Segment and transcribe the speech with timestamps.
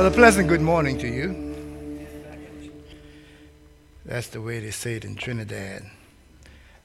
[0.00, 2.08] Well, a pleasant good morning to you.
[4.06, 5.82] That's the way they say it in Trinidad.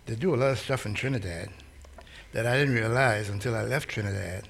[0.06, 1.48] They do a lot of stuff in Trinidad
[2.34, 4.50] that I didn't realize until I left Trinidad.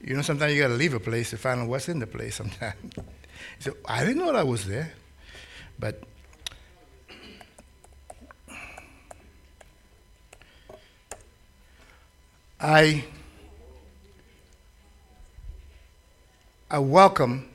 [0.00, 2.06] You know, sometimes you got to leave a place to find out what's in the
[2.06, 2.92] place sometimes.
[3.58, 4.92] so I didn't know that I was there.
[5.76, 6.00] But
[12.60, 13.02] I
[16.70, 17.48] I welcome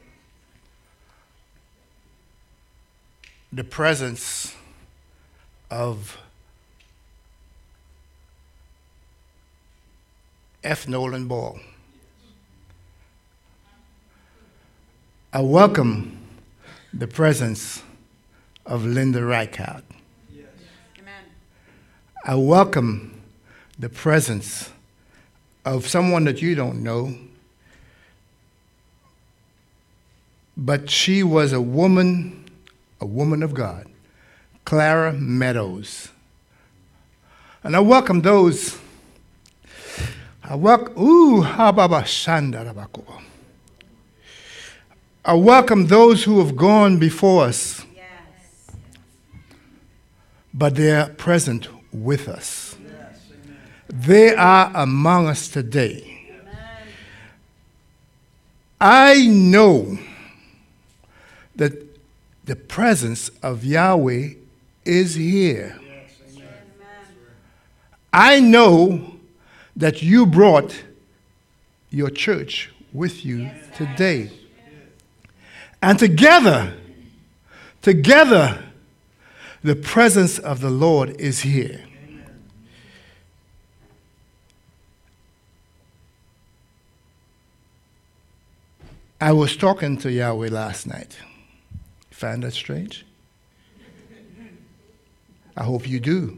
[3.51, 4.55] the presence
[5.71, 6.17] of
[10.63, 10.87] F.
[10.87, 11.59] Nolan Ball.
[15.31, 16.17] I welcome
[16.93, 17.83] the presence
[18.65, 19.83] of Linda Reichert.
[20.31, 20.47] Yes.
[22.25, 23.21] I welcome
[23.77, 24.71] the presence
[25.65, 27.15] of someone that you don't know,
[30.57, 32.38] but she was a woman,
[33.01, 33.87] a woman of God,
[34.65, 36.09] Clara Meadows.
[37.63, 38.77] And I welcome those.
[40.43, 41.41] I welcome, ooh.
[45.25, 48.71] I welcome those who have gone before us, yes.
[50.53, 52.75] but they're present with us.
[52.83, 53.21] Yes,
[53.87, 56.27] they are among us today.
[56.41, 56.55] Amen.
[58.79, 59.99] I know
[61.57, 61.88] that
[62.49, 64.29] the presence of Yahweh
[64.83, 65.79] is here.
[65.85, 66.41] Yes,
[68.11, 69.17] I know
[69.75, 70.83] that you brought
[71.91, 74.31] your church with you today.
[75.79, 76.73] And together,
[77.83, 78.63] together,
[79.63, 81.85] the presence of the Lord is here.
[89.21, 91.15] I was talking to Yahweh last night.
[92.19, 93.05] Find that strange?
[95.55, 96.37] I hope you do.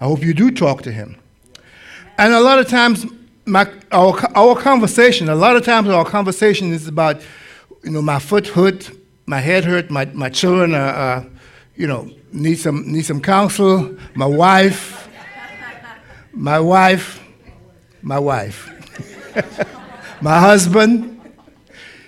[0.00, 1.16] I hope you do talk to him.
[2.16, 3.04] And a lot of times,
[3.46, 7.20] my, our, our conversation, a lot of times our conversation is about
[7.82, 8.92] you know, my foot hurt,
[9.26, 11.24] my head hurt, my, my children are, uh,
[11.74, 15.08] you know, need some, need some counsel, my wife,
[16.32, 17.20] my wife,
[18.02, 18.70] my wife,
[20.22, 21.09] my husband.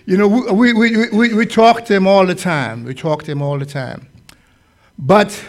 [0.04, 2.84] You know, we, we, we, we talk to him all the time.
[2.84, 4.08] We talk to him all the time.
[4.98, 5.44] But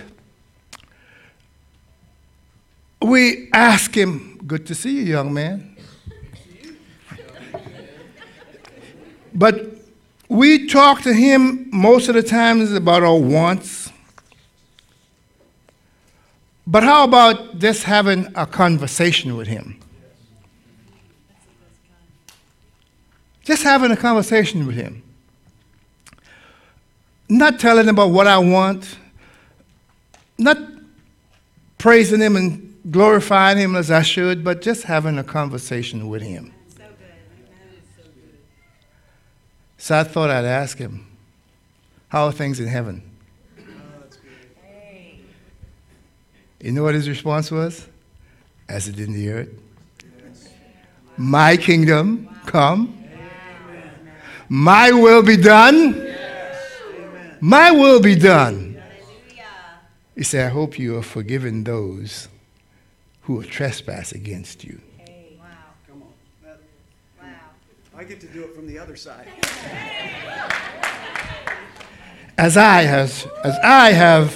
[3.02, 5.78] we ask him, Good to see you, young man.
[9.34, 9.78] But
[10.28, 13.92] we talk to him most of the times about our wants.
[16.68, 19.80] But how about just having a conversation with him?
[23.44, 25.04] Just having a conversation with him.
[27.30, 28.98] Not telling him about what I want,
[30.38, 30.58] not
[31.78, 36.54] praising him and glorifying him as I should, but just having a conversation with him.
[39.78, 41.06] So I thought I'd ask him,
[42.08, 43.04] How are things in heaven?
[46.62, 47.86] You know what his response was?
[48.70, 49.50] As it in the earth.
[51.18, 53.03] My kingdom come.
[54.50, 56.14] My will be done.
[57.40, 58.82] My will be done.
[60.16, 62.28] He said, I hope you have forgiven those
[63.24, 64.80] who have trespassed against you.
[65.88, 67.36] Come on.
[67.96, 69.28] I get to do it from the other side.
[72.38, 74.34] As I has as I have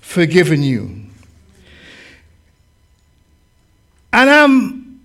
[0.00, 1.04] forgiven you.
[4.12, 5.00] And I'm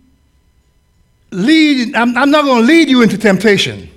[1.31, 3.89] leading, I'm, I'm not going to lead you into temptation.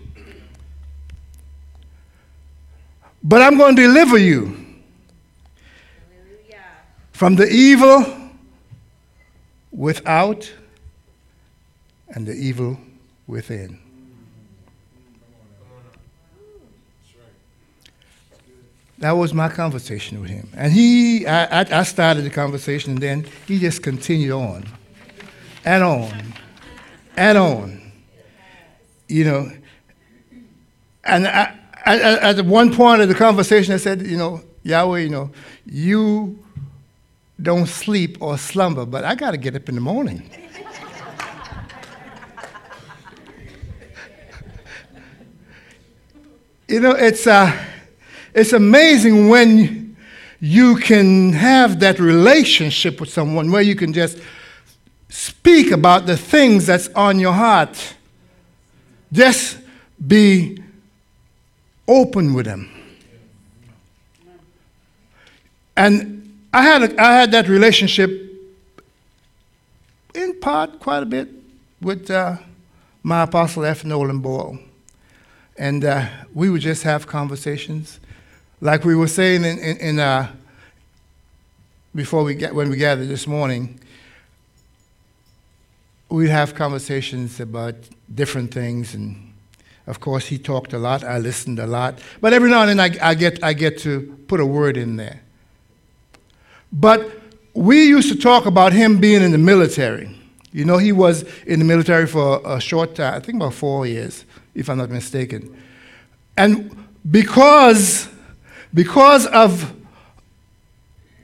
[3.24, 4.56] But I'm going to deliver you
[7.12, 8.04] from the evil
[9.70, 10.52] without
[12.08, 12.78] and the evil
[13.26, 13.78] within.
[18.98, 20.48] That was my conversation with him.
[20.54, 24.64] And he, I, I started the conversation, and then he just continued on
[25.64, 26.34] and on
[27.16, 27.92] and on.
[29.08, 29.52] You know,
[31.04, 35.08] and I, I, at one point of the conversation, I said, you know, Yahweh, you
[35.08, 35.30] know,
[35.66, 36.38] you
[37.40, 40.30] don't sleep or slumber, but I got to get up in the morning.
[46.68, 47.52] You know, it's, uh,
[48.32, 49.96] it's amazing when
[50.40, 54.18] you can have that relationship with someone where you can just
[55.08, 57.94] speak about the things that's on your heart.
[59.12, 59.58] Just
[60.06, 60.61] be
[61.88, 62.70] open with him.
[65.76, 68.10] And I had, a, I had that relationship
[70.14, 71.28] in part quite a bit
[71.80, 72.36] with uh,
[73.02, 73.84] my apostle F.
[73.84, 74.58] Nolan Ball.
[75.56, 78.00] And uh, we would just have conversations.
[78.60, 80.32] Like we were saying in, in, in uh,
[81.94, 83.80] before we get, when we gathered this morning,
[86.08, 87.74] we have conversations about
[88.14, 88.94] different things.
[88.94, 89.31] And
[89.86, 91.98] of course, he talked a lot, I listened a lot.
[92.20, 94.96] But every now and then I, I, get, I get to put a word in
[94.96, 95.20] there.
[96.72, 97.10] But
[97.54, 100.16] we used to talk about him being in the military.
[100.52, 103.86] You know, he was in the military for a short time, I think about four
[103.86, 104.24] years,
[104.54, 105.56] if I'm not mistaken.
[106.36, 106.76] And
[107.10, 108.08] because,
[108.72, 109.74] because of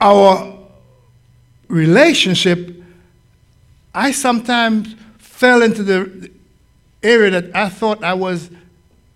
[0.01, 0.57] our
[1.67, 2.75] relationship,
[3.93, 6.29] I sometimes fell into the
[7.01, 8.49] area that I thought I was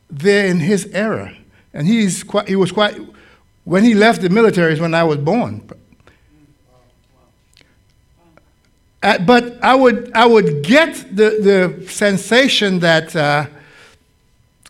[0.09, 1.35] there in his era.
[1.73, 2.99] And he's quite, he was quite,
[3.63, 5.67] when he left the military is when I was born.
[9.01, 13.47] Uh, but I would, I would get the, the sensation that uh,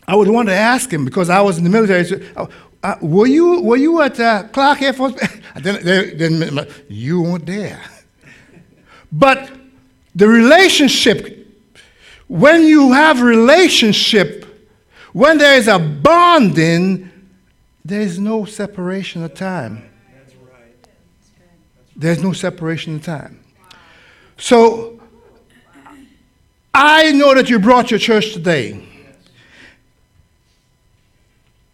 [0.07, 2.04] I would want to ask him because I was in the military.
[2.06, 2.48] So, uh,
[2.81, 5.13] uh were, you, were you at uh, Clark Air Force?
[5.62, 7.81] then, then, you weren't there.
[9.12, 9.51] But
[10.15, 11.43] the relationship,
[12.33, 14.44] when you have relationship,
[15.12, 17.12] when there is a bonding,
[17.85, 19.88] there is no separation of time.
[20.12, 20.88] That's right.
[21.95, 23.39] There's no separation of time.
[24.35, 25.00] So
[26.74, 28.83] I know that you brought your church today.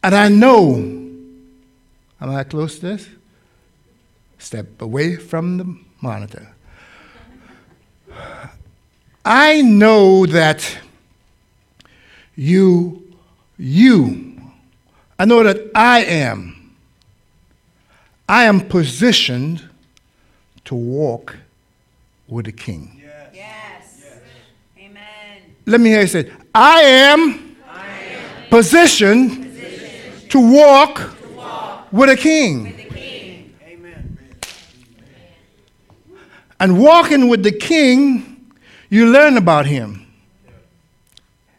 [0.04, 3.08] And I know, am I close to this?
[4.40, 6.54] Step away from the monitor.
[9.24, 10.78] I know that
[12.36, 13.04] you,
[13.58, 14.42] you,
[15.18, 16.76] I know that I am,
[18.28, 19.68] I am positioned
[20.66, 21.36] to walk
[22.28, 23.02] with the king.
[23.04, 23.32] Yes.
[23.34, 24.02] yes.
[24.04, 24.22] yes.
[24.78, 25.56] Amen.
[25.66, 31.92] Let me hear you say, I am, I am positioned, positioned to, walk to walk
[31.92, 32.64] with a king.
[32.64, 33.54] With the king.
[33.68, 34.18] Amen.
[36.60, 38.39] And walking with the king,
[38.90, 40.06] you learn about him.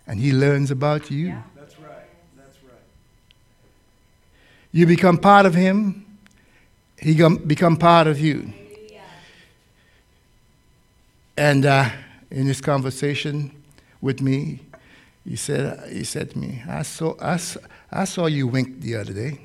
[0.06, 1.28] And he learns about you.
[1.28, 1.42] Yeah.
[1.56, 1.92] That's right.
[2.36, 2.82] That's right.
[4.72, 6.04] You become part of him,
[6.98, 8.52] he become part of you.
[11.36, 11.88] And uh,
[12.30, 13.50] in his conversation
[14.02, 14.60] with me,
[15.24, 17.60] he said, he said to me, I saw, I, saw,
[17.90, 19.40] I saw you wink the other day.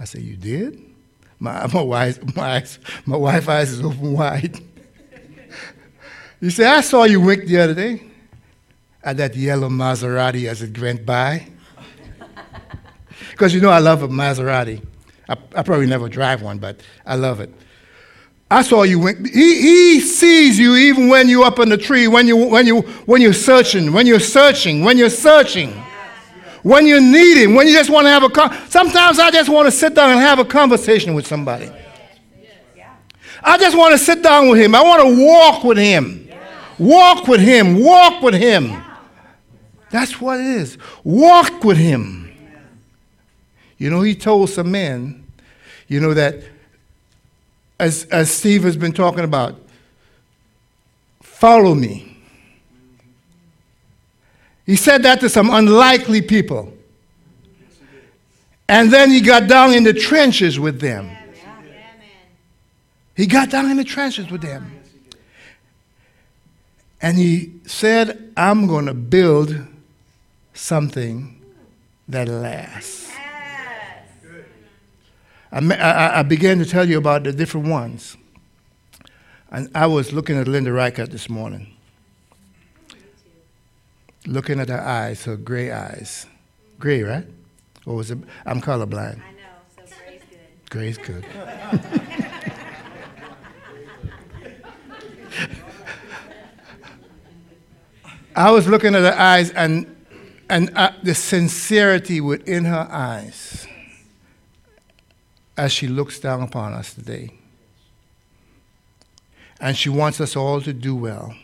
[0.00, 0.82] I said, You did?
[1.38, 2.64] My, my, wife, my,
[3.06, 4.60] my wife's eyes is open wide.
[6.40, 8.02] He said, I saw you wink the other day
[9.02, 11.46] at that yellow Maserati as it went by.
[13.30, 14.84] Because you know I love a Maserati.
[15.28, 17.52] I, I probably never drive one, but I love it.
[18.50, 18.98] I saw you.
[18.98, 19.28] wink.
[19.28, 22.80] he, he sees you even when you're up in the tree, when, you, when, you,
[23.06, 25.70] when you're searching, when you're searching, when you're searching,
[26.62, 29.66] when you're needing, when you just want to have a con- Sometimes I just want
[29.66, 31.70] to sit down and have a conversation with somebody.
[33.42, 34.74] I just want to sit down with him.
[34.74, 36.27] I want to walk with him.
[36.78, 37.82] Walk with him.
[37.82, 38.82] Walk with him.
[39.90, 40.78] That's what it is.
[41.02, 42.30] Walk with him.
[43.78, 45.24] You know, he told some men,
[45.86, 46.42] you know, that
[47.78, 49.60] as, as Steve has been talking about,
[51.22, 52.16] follow me.
[54.66, 56.74] He said that to some unlikely people.
[58.68, 61.10] And then he got down in the trenches with them.
[63.16, 64.77] He got down in the trenches with them.
[67.00, 69.56] And he said, I'm going to build
[70.52, 71.40] something
[72.08, 73.08] that lasts.
[75.50, 78.16] I, I, I, began to tell you about the different ones.
[79.50, 81.74] And I was looking at Linda Reichert this morning,
[84.26, 86.26] looking at her eyes, her gray eyes.
[86.78, 87.26] Gray, right?
[87.86, 88.18] Or was it?
[88.44, 89.20] I'm colorblind.
[89.22, 90.70] I know, so gray's good.
[90.70, 91.24] Gray's good.
[98.38, 99.96] I was looking at her eyes and,
[100.48, 103.66] and uh, the sincerity within her eyes
[105.56, 107.32] as she looks down upon us today.
[109.60, 111.34] And she wants us all to do well.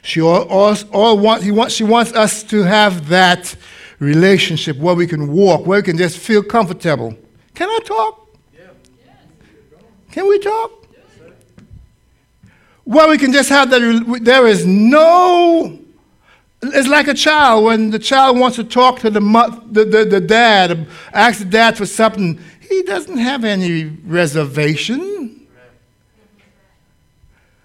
[0.00, 3.54] She, all, all, all want, he wants, she wants us to have that
[3.98, 7.14] relationship where we can walk, where we can just feel comfortable.
[7.52, 8.26] Can I talk?
[8.54, 8.68] Yeah.
[10.10, 10.83] Can we talk?
[12.84, 15.78] Where we can just have that, there is no,
[16.62, 19.20] It's like a child when the child wants to talk to the,
[19.70, 22.38] the, the, the dad, ask the dad for something.
[22.60, 25.46] He doesn't have any reservation.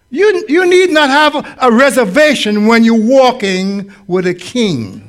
[0.10, 5.06] You, you need not have a, a reservation when you're walking with a king.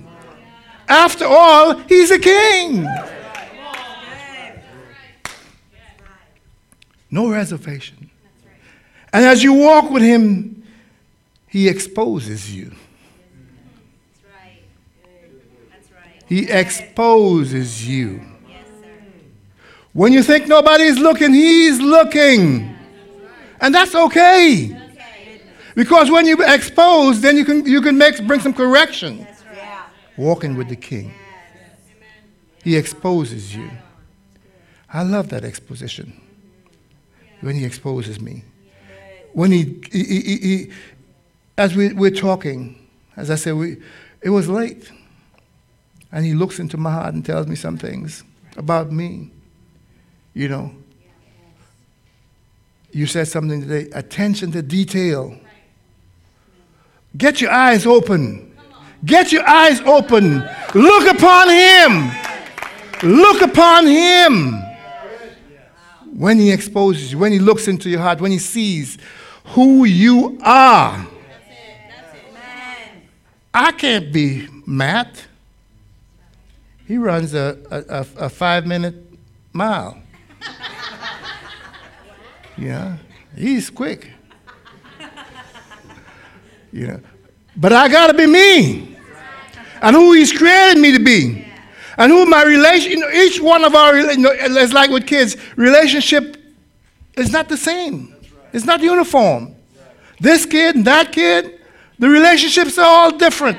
[0.88, 2.86] After all, he's a king.
[7.10, 7.99] No reservation.
[9.12, 10.62] And as you walk with him,
[11.48, 12.72] he exposes you.
[16.26, 18.20] He exposes you.
[19.92, 22.76] When you think nobody's looking, he's looking.
[23.60, 24.76] And that's okay.
[25.74, 29.26] Because when you expose, then you can, you can make, bring some correction.
[30.16, 31.12] Walking with the king.
[32.62, 33.70] He exposes you.
[34.92, 36.20] I love that exposition.
[37.40, 38.44] When he exposes me.
[39.32, 40.70] When he, he, he, he
[41.56, 43.76] as we, we're talking, as I said, we,
[44.22, 44.90] it was late.
[46.12, 48.24] And he looks into my heart and tells me some things
[48.56, 49.30] about me.
[50.34, 50.72] You know,
[52.92, 55.38] you said something today attention to detail.
[57.16, 58.56] Get your eyes open.
[59.04, 60.42] Get your eyes open.
[60.74, 62.10] Look upon him.
[63.02, 64.62] Look upon him.
[66.12, 68.98] When he exposes you, when he looks into your heart, when he sees
[69.46, 71.06] who you are.
[73.52, 75.26] I can't be Matt.
[76.86, 78.94] He runs a, a, a five minute
[79.52, 80.00] mile.
[82.56, 82.96] yeah,
[83.36, 84.10] he's quick.
[86.72, 86.98] Yeah.
[87.56, 88.96] But I got to be me.
[89.82, 91.46] And who He's created me to be.
[91.96, 95.06] And who my relation, you know, each one of our, you know, it's like with
[95.06, 96.36] kids, relationship
[97.16, 98.09] is not the same.
[98.52, 99.54] It's not uniform.
[100.18, 101.60] This kid and that kid,
[101.98, 103.58] the relationships are all different.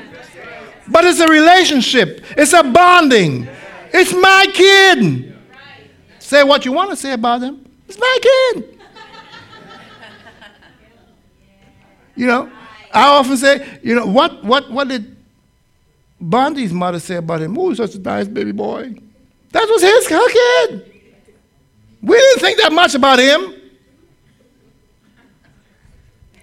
[0.88, 3.48] But it's a relationship, it's a bonding.
[3.92, 5.34] It's my kid.
[6.18, 7.64] Say what you want to say about them.
[7.86, 8.80] It's my kid.
[12.14, 12.50] You know,
[12.92, 15.16] I often say, you know, what, what, what did
[16.20, 17.58] Bundy's mother say about him?
[17.58, 18.94] Oh, such a nice baby boy.
[19.50, 20.92] That was his her kid.
[22.02, 23.54] We didn't think that much about him.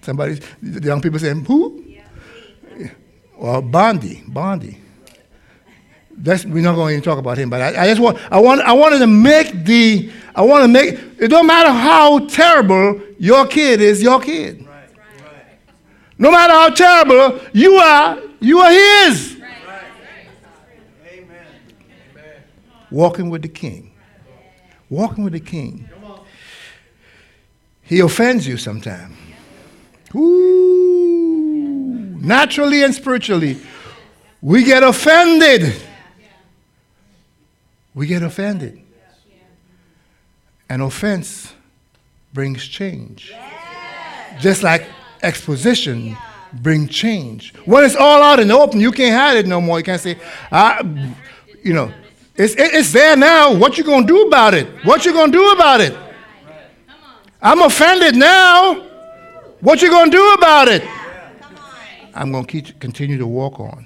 [0.01, 1.84] Somebody, the young people saying, who?
[1.86, 2.89] Yeah.
[3.38, 4.77] Well, Bundy, Bundy.
[6.12, 8.62] That's, we're not going to talk about him, but I, I, just want, I want,
[8.62, 13.48] I wanted to make the, I want to make, it don't matter how terrible your
[13.48, 14.68] kid is, your kid.
[16.18, 19.41] No matter how terrible you are, you are his.
[22.91, 23.94] Walking with the king.
[24.89, 25.88] Walking with the king.
[27.82, 29.15] He offends you sometimes.
[30.16, 33.60] Ooh, naturally and spiritually.
[34.42, 35.75] We get offended.
[37.94, 38.82] We get offended.
[40.70, 41.54] An offense
[42.34, 43.34] brings change.
[44.39, 44.88] Just like
[45.22, 46.16] exposition
[46.54, 47.54] bring change.
[47.66, 49.80] When it's all out in the open, you can't hide it no more.
[49.80, 50.18] You can't say,
[50.51, 50.82] I,
[51.63, 51.92] you know,
[52.36, 53.54] it's, it's there now.
[53.54, 54.68] What you gonna do about it?
[54.86, 55.96] What you gonna do about it?
[57.42, 58.88] I'm offended now.
[59.62, 60.84] What you gonna do about it?
[62.13, 63.86] I'm gonna keep, continue to walk on.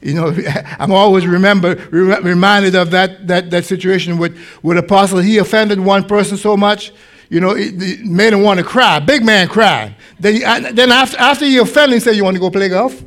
[0.00, 0.36] You know,
[0.78, 5.18] I'm always remember reminded of that, that, that situation with, with Apostle.
[5.18, 6.92] He offended one person so much
[7.32, 9.00] you know, it, it made him want to cry.
[9.00, 9.96] Big man cried.
[10.20, 12.68] Then, he, uh, then after, after he offended, he said, You want to go play
[12.68, 13.02] golf?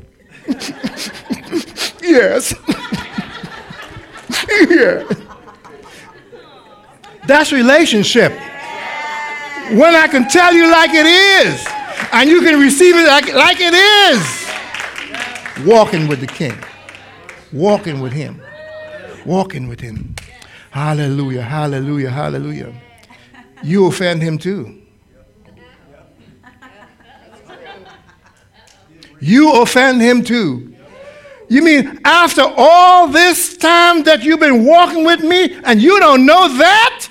[2.01, 2.55] yes.
[4.67, 5.07] yeah.
[7.27, 8.33] That's relationship.
[9.71, 11.65] When I can tell you like it is,
[12.11, 15.65] and you can receive it like, like it is.
[15.65, 16.57] Walking with the King.
[17.51, 18.41] Walking with Him.
[19.25, 20.15] Walking with Him.
[20.71, 22.73] Hallelujah, hallelujah, hallelujah
[23.65, 24.81] you offend him too.
[29.19, 30.75] You offend him too.
[31.49, 36.25] You mean after all this time that you've been walking with me and you don't
[36.25, 37.07] know that?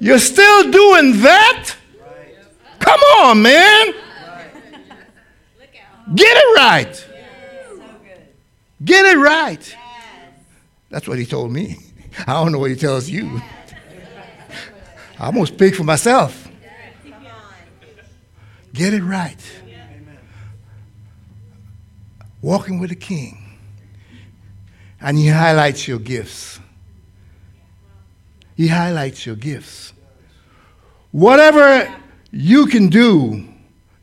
[0.00, 1.74] You're still doing that?
[2.78, 3.94] Come on, man.
[6.14, 7.06] Get it right.
[8.84, 9.76] Get it right.
[10.88, 11.76] That's what he told me.
[12.26, 13.42] I don't know what he tells you.
[15.18, 16.48] I almost speak for myself.
[18.72, 19.40] Get it right.
[22.40, 23.58] Walking with the King.
[25.00, 26.57] And he highlights your gifts.
[28.58, 29.92] He highlights your gifts.
[31.12, 31.94] Whatever
[32.32, 33.46] you can do,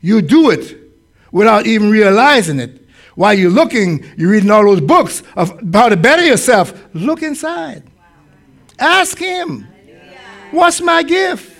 [0.00, 0.78] you do it
[1.30, 2.88] without even realizing it.
[3.16, 6.72] While you're looking, you're reading all those books of how to better yourself.
[6.94, 7.82] Look inside.
[8.78, 9.68] Ask Him,
[10.52, 11.54] What's my gift?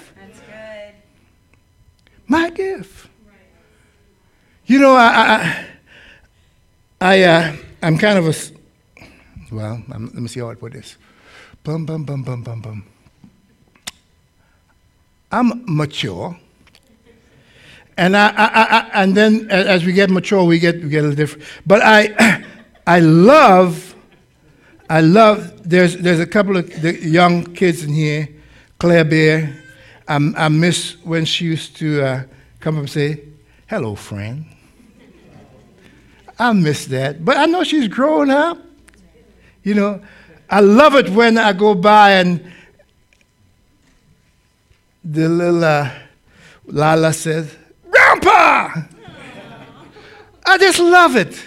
[2.26, 3.11] My gift.
[4.65, 5.67] You know, I,
[6.99, 8.35] I, I uh, I'm kind of a,
[9.55, 10.97] well, I'm, let me see how I put this.
[11.67, 12.85] Bum, bum, bum, bum, bum, bum.
[15.33, 16.39] I'm mature.
[17.97, 21.09] And I, I, I, and then as we get mature, we get we get a
[21.09, 21.45] little different.
[21.67, 22.45] But I,
[22.87, 23.97] I love,
[24.89, 25.69] I love.
[25.69, 26.71] There's there's a couple of
[27.03, 28.29] young kids in here,
[28.79, 29.65] Claire Bear.
[30.07, 32.23] I, I miss when she used to uh,
[32.61, 33.25] come up and say,
[33.67, 34.45] "Hello, friend."
[36.39, 38.57] I miss that, but I know she's growing up.
[39.65, 40.01] You know,
[40.49, 42.53] I love it when I go by and
[45.05, 45.91] the little uh,
[46.67, 47.55] Lala says,
[47.91, 48.83] Grandpa!
[50.45, 51.43] I just love it.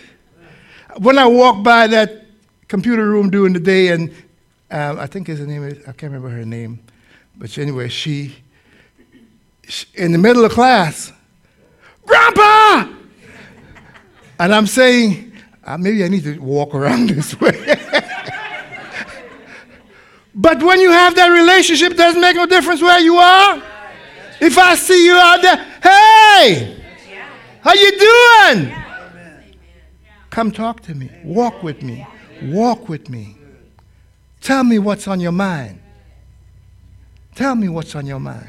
[0.98, 2.25] When I walk by that
[2.68, 4.12] computer room during the day, and
[4.72, 6.79] um, I think his name is, I can't remember her name,
[7.38, 8.36] but anyway, she,
[9.68, 11.13] she in the middle of class,
[12.06, 12.88] Grandpa!
[14.39, 17.77] And I'm saying, uh, maybe I need to walk around this way.
[20.39, 23.62] But when you have that relationship, it doesn't make no difference where you are.
[24.39, 26.81] If I see you out there, hey,
[27.60, 28.74] how you doing?
[30.29, 31.10] Come talk to me.
[31.25, 32.08] Walk with me.
[32.43, 33.36] Walk with me.
[34.39, 35.81] Tell me what's on your mind.
[37.36, 38.48] Tell me what's on your mind.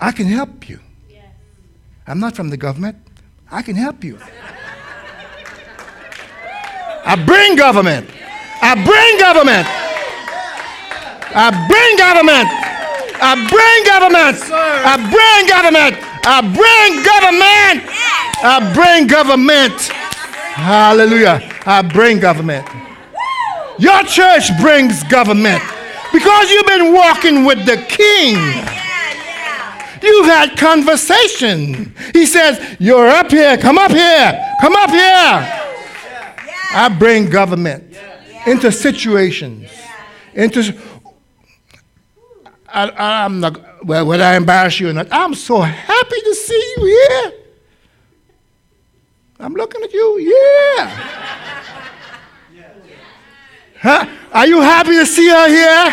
[0.00, 0.80] I can help you.
[2.06, 2.96] I'm not from the government.
[3.50, 4.18] I can help you.
[7.04, 8.08] I bring government.
[8.62, 9.79] I bring government.
[11.32, 12.48] I bring government.
[13.22, 14.38] I bring government.
[14.50, 15.94] I bring government.
[16.26, 17.86] I bring government.
[18.42, 19.80] I bring government.
[20.54, 21.40] Hallelujah.
[21.66, 22.66] I bring government.
[23.78, 25.62] Your church brings government
[26.12, 28.36] because you've been walking with the king.
[30.02, 31.94] You've had conversation.
[32.12, 33.56] He says, You're up here.
[33.58, 34.56] Come up here.
[34.60, 35.60] Come up here.
[36.72, 37.96] I bring government
[38.46, 39.70] into situations.
[40.34, 40.72] Into
[42.72, 45.08] I, am not, well, I embarrass you or not?
[45.10, 47.32] I'm so happy to see you here.
[49.40, 51.20] I'm looking at you, yeah.
[53.80, 54.06] Huh?
[54.32, 55.84] Are you happy to see her here?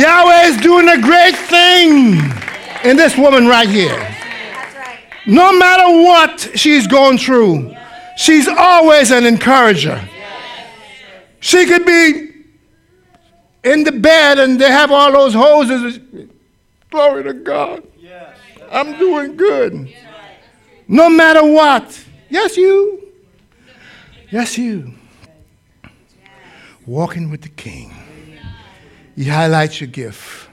[0.00, 2.14] Yahweh is doing a great thing
[2.84, 4.16] in this woman right here.
[5.26, 7.74] No matter what she's going through,
[8.16, 10.00] she's always an encourager.
[11.40, 12.27] She could be
[13.64, 15.98] in the bed and they have all those hoses.
[16.90, 17.82] Glory to God.
[18.70, 19.92] I'm doing good.
[20.86, 22.04] No matter what.
[22.28, 23.08] Yes, you.
[24.30, 24.92] Yes, you.
[26.86, 27.94] Walking with the King.
[29.16, 30.48] He highlights your gift.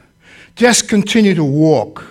[0.55, 2.03] Just continue to walk.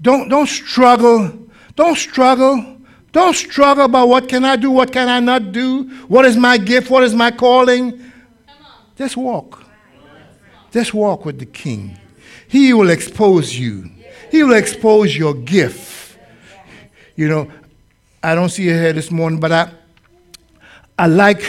[0.00, 1.48] Don't, don't struggle.
[1.74, 2.76] Don't struggle.
[3.12, 6.58] Don't struggle about what can I do, what can I not do, what is my
[6.58, 8.12] gift, what is my calling.
[8.96, 9.65] Just walk.
[10.76, 11.96] Just walk with the King.
[12.48, 13.90] He will expose you.
[14.30, 16.18] He will expose your gift.
[17.14, 17.50] You know,
[18.22, 19.70] I don't see her here this morning, but I,
[20.98, 21.42] I like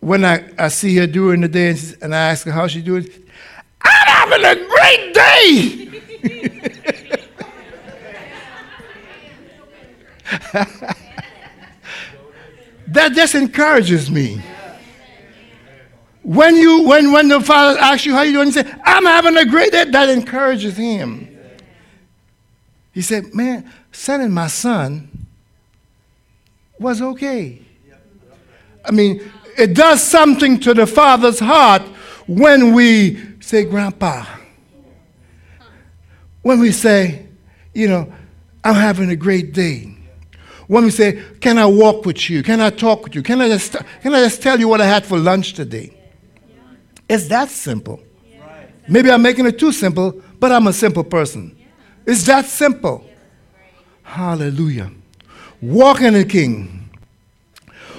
[0.00, 2.84] when I, I see her during the day and, and I ask her how she's
[2.84, 3.08] doing.
[3.80, 5.86] I'm having a great day.
[12.88, 14.42] that just encourages me.
[16.24, 19.36] When you when when the father asks you how you doing, you say, I'm having
[19.36, 21.38] a great day, that encourages him.
[22.92, 25.26] He said, Man, sending my son
[26.78, 27.60] was okay.
[28.86, 31.82] I mean, it does something to the father's heart
[32.26, 34.24] when we say, Grandpa,
[36.40, 37.26] when we say,
[37.74, 38.10] you know,
[38.62, 39.94] I'm having a great day.
[40.68, 42.42] When we say, Can I walk with you?
[42.42, 43.22] Can I talk with you?
[43.22, 45.94] Can I just, can I just tell you what I had for lunch today?
[47.08, 48.00] It's that simple.
[48.88, 51.56] Maybe I'm making it too simple, but I'm a simple person.
[52.06, 53.04] It's that simple.
[54.02, 54.90] Hallelujah.
[55.60, 56.90] Walking the King.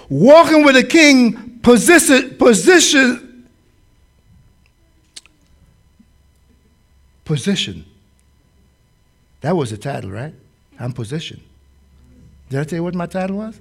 [0.10, 3.26] Walking with the King position, position,
[7.26, 7.84] Position.
[9.42, 10.34] That was the title, right?
[10.80, 11.42] I'm positioned.
[12.50, 13.60] Did I tell you what my title was?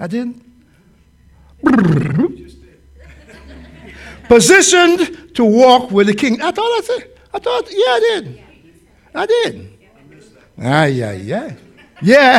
[0.00, 0.44] I didn't?
[4.28, 6.40] Positioned to walk with the king.
[6.42, 8.42] I thought I said, I thought, yeah, I did.
[9.14, 9.78] I did.
[10.60, 11.52] Ah, yeah, yeah.
[12.00, 12.38] Yeah.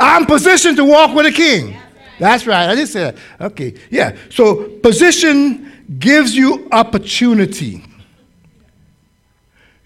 [0.00, 1.76] I'm positioned to walk with the king.
[2.18, 2.68] That's right.
[2.68, 3.46] I just said that.
[3.52, 3.74] Okay.
[3.88, 4.16] Yeah.
[4.30, 7.84] So position gives you opportunity.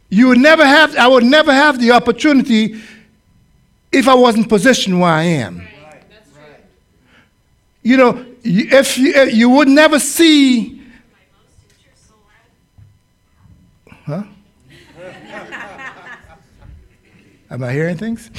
[0.08, 2.80] You would never have, I would never have the opportunity
[3.92, 5.68] if I wasn't positioned where I am.
[7.82, 10.77] You know, if you, if you would never see.
[17.50, 18.30] Am I hearing things?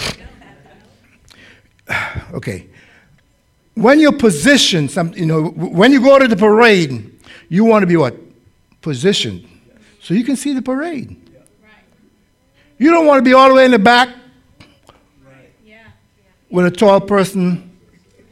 [2.34, 2.68] okay.
[3.76, 7.88] When you're positioned, some, you know, when you go to the parade, you want to
[7.88, 8.16] be what?
[8.82, 9.48] Positioned.
[10.02, 11.16] So you can see the parade.
[12.78, 14.10] You don't want to be all the way in the back
[16.50, 17.78] with a tall person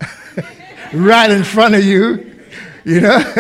[0.93, 2.35] right in front of you,
[2.83, 3.33] you know?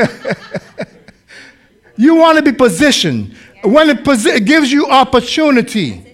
[1.97, 3.35] you want to be positioned.
[3.63, 6.06] When it, posi- it gives you opportunity.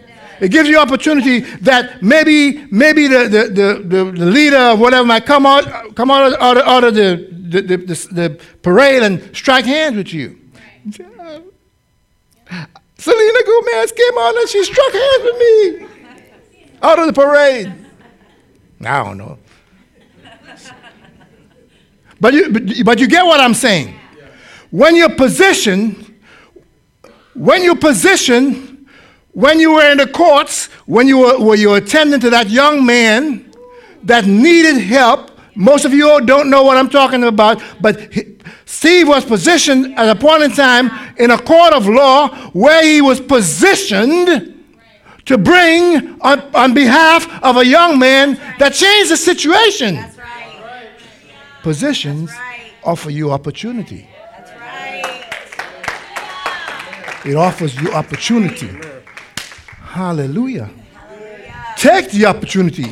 [0.44, 5.26] It gives you opportunity that maybe maybe the, the, the, the, leader or whatever might
[5.26, 9.34] come out come out of, out of, out of the, the, the, the, parade and
[9.34, 10.38] strike hands with you.
[12.98, 15.88] Selena Gomez came on and she struck hands with me
[16.82, 17.74] out of the parade.
[18.82, 19.40] I don't know.
[22.20, 23.98] But you, but, but you get what I'm saying.
[24.72, 26.14] When you're positioned,
[27.34, 28.73] when you're positioned,
[29.34, 32.86] when you were in the courts, when you were, when you attending to that young
[32.86, 33.52] man
[34.04, 38.12] that needed help, most of you don't know what I'm talking about, but
[38.66, 43.02] Steve was positioned at a point in time in a court of law where he
[43.02, 44.50] was positioned
[45.26, 49.96] to bring on, on behalf of a young man that changed the situation.
[49.96, 50.90] That's right.
[51.62, 52.72] Positions right.
[52.84, 54.10] offer you opportunity.
[54.38, 55.26] That's right.
[57.26, 58.70] It offers you opportunity.
[59.94, 60.72] Hallelujah.
[60.96, 61.76] Hallelujah.
[61.78, 62.86] Take the opportunity.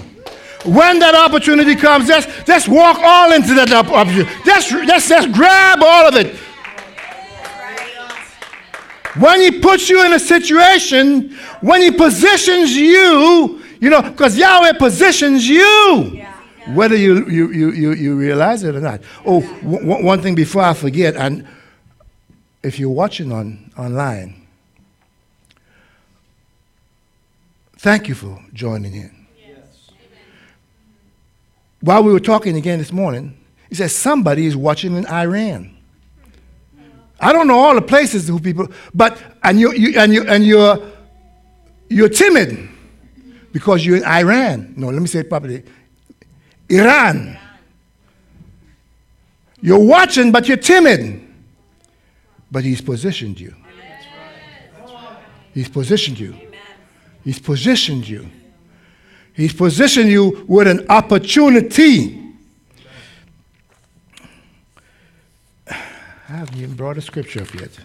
[0.64, 4.30] When that opportunity comes, just, just walk all into that opportunity.
[4.46, 6.36] Just, just, just grab all of it.
[9.20, 14.74] When he puts you in a situation, when he positions you, you know, because Yahweh
[14.74, 16.24] positions you,
[16.68, 19.02] whether you, you, you, you, you realize it or not.
[19.26, 21.48] Oh, w- one thing before I forget, and
[22.62, 24.41] if you're watching on online,
[27.82, 29.28] thank you for joining in.
[29.39, 29.89] Yes.
[31.82, 33.38] While we were talking again this morning,
[33.70, 35.76] he said somebody is watching in Iran.
[37.20, 40.46] I don't know all the places who people, but and you, you and you and
[40.46, 40.78] you're
[41.89, 42.70] you're timid
[43.52, 44.74] because you're in Iran.
[44.78, 45.63] No, let me say it properly.
[46.70, 47.38] Iran.
[49.60, 51.22] You're watching, but you're timid.
[52.52, 53.56] But he's positioned you.
[55.54, 56.51] He's positioned you.
[57.24, 58.30] He's positioned you.
[59.34, 62.20] He's positioned you with an opportunity.
[65.70, 65.74] I
[66.28, 67.78] haven't even brought a scripture up yet.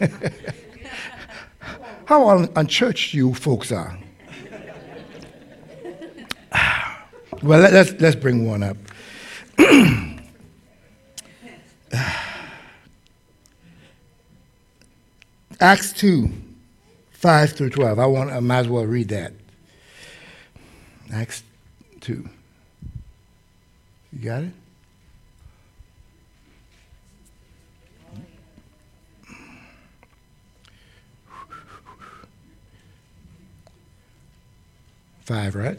[2.06, 3.98] How unchurched you folks are.
[7.42, 8.76] well, let, us let's bring one up.
[15.60, 16.30] Acts 2,
[17.10, 17.98] 5 through 12.
[17.98, 19.32] I, want, I might as well read that.
[21.12, 21.42] Acts
[22.00, 22.28] 2.
[24.12, 24.52] You got it?
[35.22, 35.78] Five, right?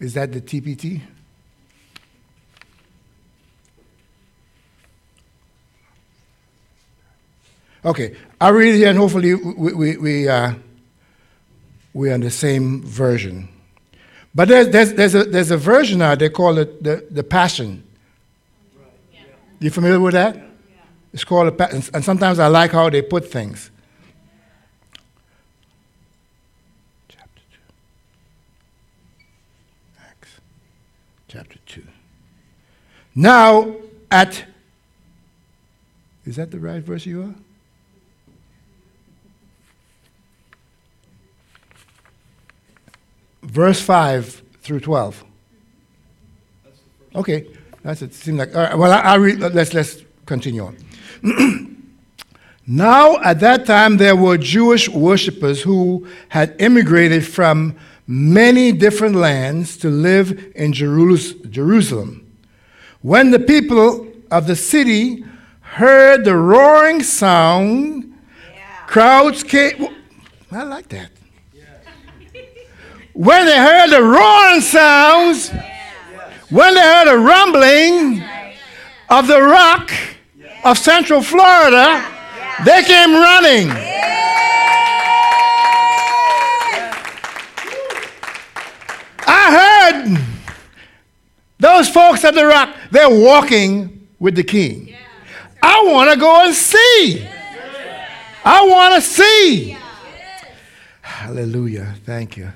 [0.00, 1.02] Is that the TPT?
[7.84, 10.54] Okay, i read it and hopefully we, we, we, uh,
[11.92, 13.48] we're on the same version.
[14.34, 17.84] But there's, there's, there's, a, there's a version now, they call it the, the Passion.
[18.76, 18.88] Right.
[19.12, 19.20] Yeah.
[19.60, 20.36] You familiar with that?
[21.12, 21.82] It's called a Passion.
[21.92, 23.70] And sometimes I like how they put things.
[27.08, 27.58] Chapter 2.
[30.08, 30.30] Acts.
[31.28, 31.82] Chapter 2.
[33.14, 33.76] Now,
[34.10, 34.44] at.
[36.24, 37.34] Is that the right verse you are?
[43.44, 45.24] Verse 5 through 12.
[47.16, 47.46] Okay,
[47.82, 48.12] that's it.
[48.14, 48.54] Seems like.
[48.56, 49.38] all right, well, I, I read.
[49.38, 50.76] Let's let's continue on.
[52.66, 57.76] now, at that time, there were Jewish worshippers who had immigrated from
[58.06, 62.36] many different lands to live in Jerusalem.
[63.02, 65.24] When the people of the city
[65.60, 68.12] heard the roaring sound,
[68.52, 68.86] Yeah.
[68.86, 69.88] crowds came.
[70.50, 71.10] I like that.
[73.14, 75.50] When they heard the roaring sounds,
[76.50, 78.24] when they heard the rumbling
[79.08, 79.92] of the rock
[80.64, 82.04] of Central Florida,
[82.64, 83.70] they came running.
[89.26, 90.18] I heard
[91.60, 94.92] those folks at the rock, they're walking with the king.
[95.62, 97.24] I want to go and see.
[98.44, 99.76] I want to see.
[101.00, 101.94] Hallelujah.
[102.04, 102.50] Thank you.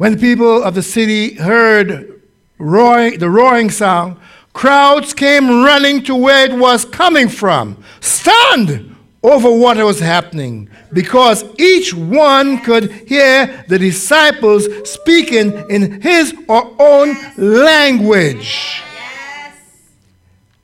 [0.00, 2.22] When the people of the city heard
[2.56, 4.16] roaring, the roaring sound,
[4.54, 11.44] crowds came running to where it was coming from, stunned over what was happening, because
[11.60, 18.82] each one could hear the disciples speaking in his or own language.
[18.94, 19.54] Yes.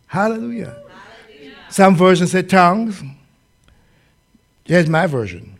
[0.06, 0.82] Hallelujah.
[1.68, 3.02] Some versions say tongues.
[4.64, 5.58] Here's my version.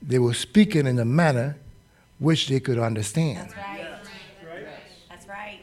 [0.00, 1.56] They were speaking in a manner
[2.18, 3.50] which they could understand.
[3.50, 3.88] That's right.
[5.08, 5.60] That's right.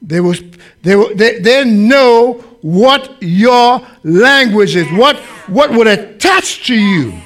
[0.00, 0.42] They, was,
[0.82, 5.16] they, were, they, they know what your language is, what,
[5.48, 7.20] what would attach to you.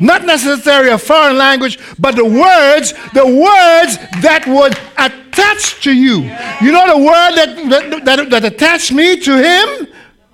[0.00, 6.22] Not necessarily a foreign language, but the words, the words that would attach to you.
[6.60, 9.86] You know the word that, that, that, that attached me to him?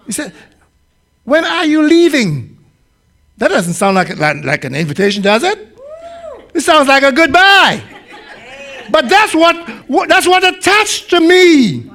[0.07, 0.33] He said,
[1.25, 2.59] When are you leaving?
[3.37, 5.79] That doesn't sound like, like, like an invitation, does it?
[6.61, 7.83] It sounds like a goodbye.
[8.91, 9.57] But that's what,
[9.89, 11.91] what that's what attached to me.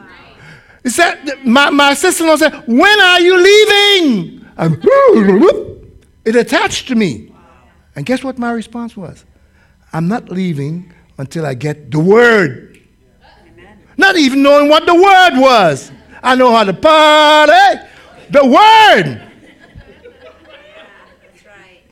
[0.82, 4.44] He said, my, my sister-in-law said, when are you leaving?
[6.26, 7.32] It attached to me.
[7.96, 9.24] And guess what my response was?
[9.94, 12.82] I'm not leaving until I get the word.
[13.98, 15.92] Not even knowing what the word was.
[16.24, 17.52] I know how to party.
[18.32, 19.22] The word.
[21.22, 21.84] That's right.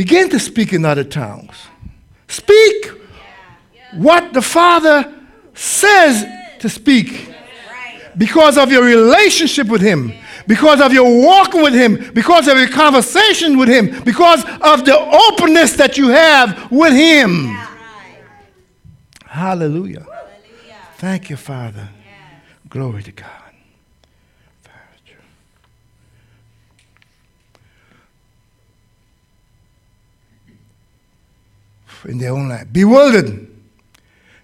[0.00, 1.54] Begin to speak in other tongues.
[2.26, 2.90] Speak
[3.92, 5.12] what the Father
[5.52, 6.24] says
[6.60, 7.28] to speak.
[8.16, 10.14] Because of your relationship with Him,
[10.46, 14.98] because of your walking with Him, because of your conversation with Him, because of the
[14.98, 17.54] openness that you have with Him.
[19.26, 20.06] Hallelujah.
[20.96, 21.90] Thank you, Father.
[22.70, 23.39] Glory to God.
[32.06, 33.46] In their own life, bewildered.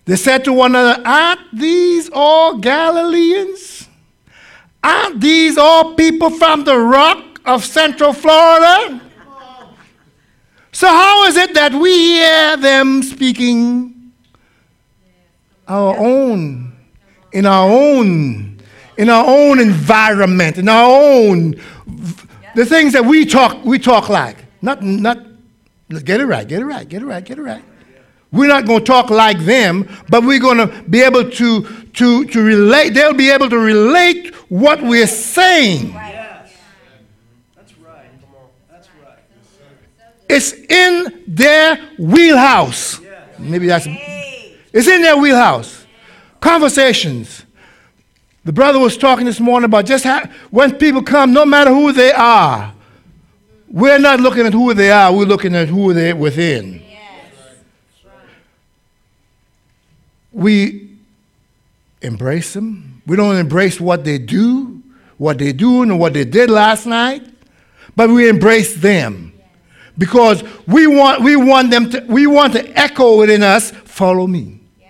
[0.04, 3.88] They said to one another, Aren't these all Galileans?
[4.82, 9.00] Aren't these all people from the rock of Central Florida?
[10.70, 14.12] So, how is it that we hear them speaking
[15.66, 16.76] our own,
[17.32, 18.60] in our own,
[18.96, 21.60] in our own environment, in our own,
[22.54, 24.44] the things that we talk, we talk like?
[24.62, 25.25] Not, not,
[25.88, 27.64] get it right, get it right, get it right, get it right.
[28.32, 32.24] We're not going to talk like them, but we're going to be able to, to,
[32.24, 32.90] to relate.
[32.90, 35.92] They'll be able to relate what we're saying.
[35.92, 36.52] Yes.
[37.54, 38.10] That's right.
[38.70, 39.18] That's right.
[40.28, 43.00] It's in their wheelhouse.
[43.38, 43.86] Maybe that's
[44.72, 45.86] it's in their wheelhouse.
[46.40, 47.44] Conversations.
[48.44, 51.92] The brother was talking this morning about just how when people come, no matter who
[51.92, 52.74] they are,
[53.68, 56.82] we're not looking at who they are, we're looking at who they're within.
[56.88, 57.02] Yes.
[60.32, 60.90] we
[62.02, 63.02] embrace them.
[63.06, 64.82] We don't embrace what they do,
[65.18, 67.22] what they're doing, or what they did last night,
[67.94, 69.32] but we embrace them
[69.98, 74.60] because we want, we want them to, we want to echo within us, follow me.
[74.78, 74.88] Yes.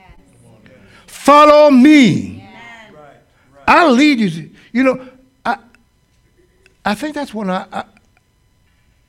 [1.06, 2.48] Follow me.
[3.66, 4.30] I'll lead you.
[4.30, 5.08] To, you know,
[5.44, 5.58] I,
[6.84, 7.84] I think that's one I,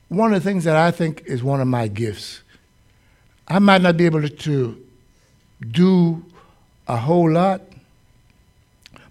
[0.08, 2.42] one of the things that I think is one of my gifts.
[3.46, 4.84] I might not be able to,
[5.72, 6.24] do
[6.86, 7.60] a whole lot,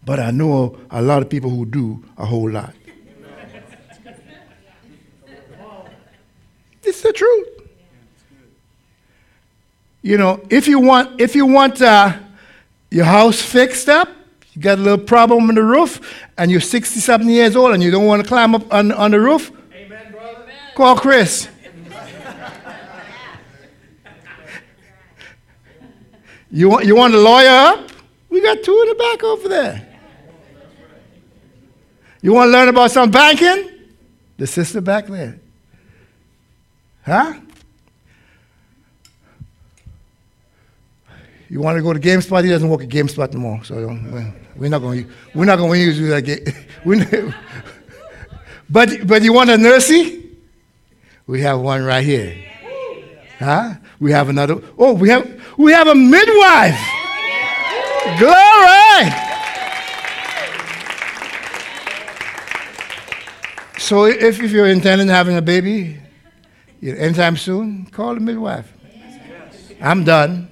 [0.05, 2.73] but I know a lot of people who do a whole lot.
[6.83, 7.47] it's the truth.
[10.01, 12.17] You know, if you want, if you want uh,
[12.89, 14.07] your house fixed up,
[14.53, 15.99] you got a little problem on the roof,
[16.37, 19.11] and you're 60 something years old and you don't want to climb up on, on
[19.11, 19.51] the roof.
[20.77, 21.49] Call Chris.
[26.51, 27.89] you, want, you want a lawyer up?
[28.29, 29.97] We got two in the back over there.
[32.21, 33.71] You want to learn about some banking?
[34.37, 35.39] The sister back there.
[37.03, 37.33] Huh?
[41.49, 42.43] You want to go to GameStop?
[42.43, 43.77] He doesn't work at GameStop anymore, so
[44.55, 45.09] we're not going.
[45.33, 46.21] We're not going to use you that.
[46.21, 46.45] Ga-
[48.69, 50.26] but but you want a nursey?
[51.27, 52.41] We have one right here.
[53.37, 53.75] Huh?
[53.99, 54.61] We have another.
[54.77, 56.79] Oh, we have we have a midwife.
[58.17, 59.11] Glory.
[63.77, 65.97] So if, if you're intending having a baby
[66.81, 68.71] anytime soon, call the midwife.
[69.81, 70.49] I'm done.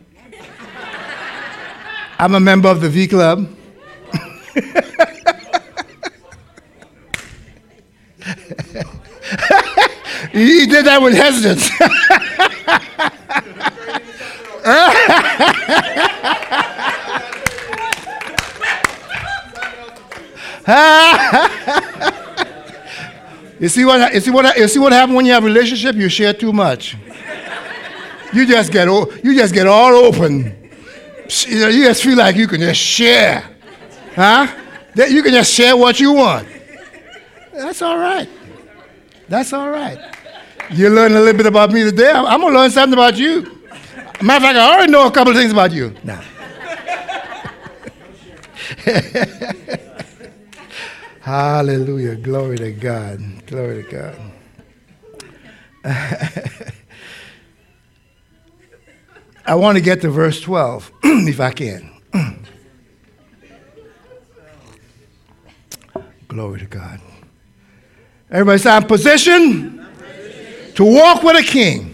[2.20, 3.50] I'm a member of the V Club.
[10.36, 11.70] he did that with hesitance.
[23.60, 25.96] you see what you see what you see what happens when you have a relationship?
[25.96, 26.98] You share too much.
[28.34, 30.70] You just get you just get all open.
[31.48, 33.50] You just feel like you can just share,
[34.16, 34.48] huh?
[34.96, 36.48] That you can just share what you want.
[37.54, 38.28] That's all right.
[39.30, 40.15] That's all right.
[40.76, 42.12] You learn a little bit about me today.
[42.12, 43.44] I'm gonna learn something about you.
[44.22, 45.96] Matter of fact, I already know a couple of things about you.
[46.04, 46.22] Now.
[51.22, 52.16] Hallelujah.
[52.16, 53.46] Glory to God.
[53.46, 54.20] Glory to God.
[59.46, 61.90] I want to get to verse 12, if I can.
[66.28, 67.00] Glory to God.
[68.30, 69.75] Everybody say, I'm positioned
[70.76, 71.92] to walk with a king.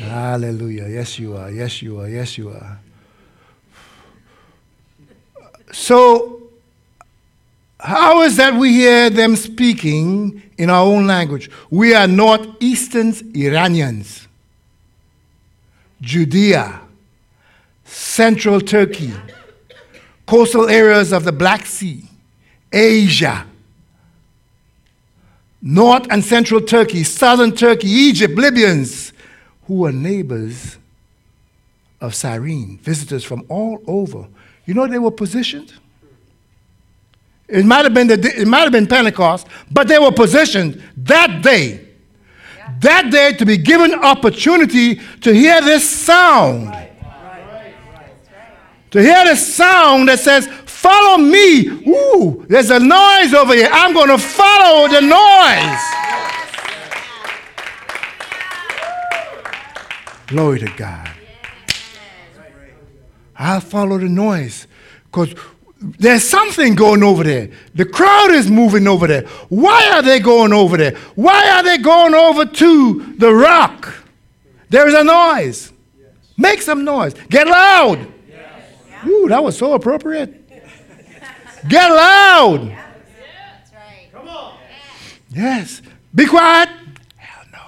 [0.00, 0.88] Hallelujah.
[0.88, 1.50] Yes, you are.
[1.50, 2.08] Yes, you are.
[2.08, 2.80] Yes, you are.
[5.72, 6.42] So,
[7.78, 11.50] how is that we hear them speaking in our own language?
[11.70, 14.26] We are northeastern Iranians.
[16.00, 16.80] Judea,
[17.84, 19.12] central Turkey,
[20.26, 22.04] coastal areas of the Black Sea,
[22.72, 23.46] Asia,
[25.60, 29.12] north and central Turkey, southern Turkey, Egypt, Libyans,
[29.66, 30.78] who were neighbors
[32.00, 34.26] of Cyrene, visitors from all over.
[34.66, 35.72] You know they were positioned?
[37.48, 41.42] It might have been, the, it might have been Pentecost, but they were positioned that
[41.42, 41.88] day
[42.80, 46.74] that day to be given opportunity to hear this sound.
[48.90, 50.46] To hear this sound that says,
[50.78, 51.66] Follow me.
[51.88, 53.68] Ooh, there's a noise over here.
[53.72, 55.82] I'm going to follow the noise.
[60.28, 61.10] Glory to God.
[63.36, 64.68] I'll follow the noise
[65.06, 65.34] because
[65.80, 67.50] there's something going over there.
[67.74, 69.22] The crowd is moving over there.
[69.48, 70.96] Why are they going over there?
[71.16, 73.94] Why are they going over to the rock?
[74.70, 75.72] There is a noise.
[76.36, 77.14] Make some noise.
[77.28, 78.06] Get loud.
[79.08, 80.37] Ooh, that was so appropriate.
[81.66, 82.76] Get loud.
[84.12, 84.58] Come on.
[85.30, 85.82] Yes.
[86.14, 86.68] Be quiet.
[87.16, 87.58] Hell no.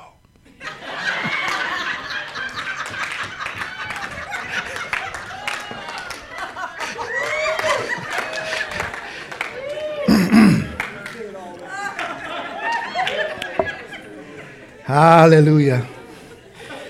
[14.85, 15.87] Hallelujah.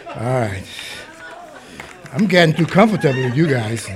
[0.08, 0.64] All right.
[2.12, 3.88] I'm getting too comfortable with you guys.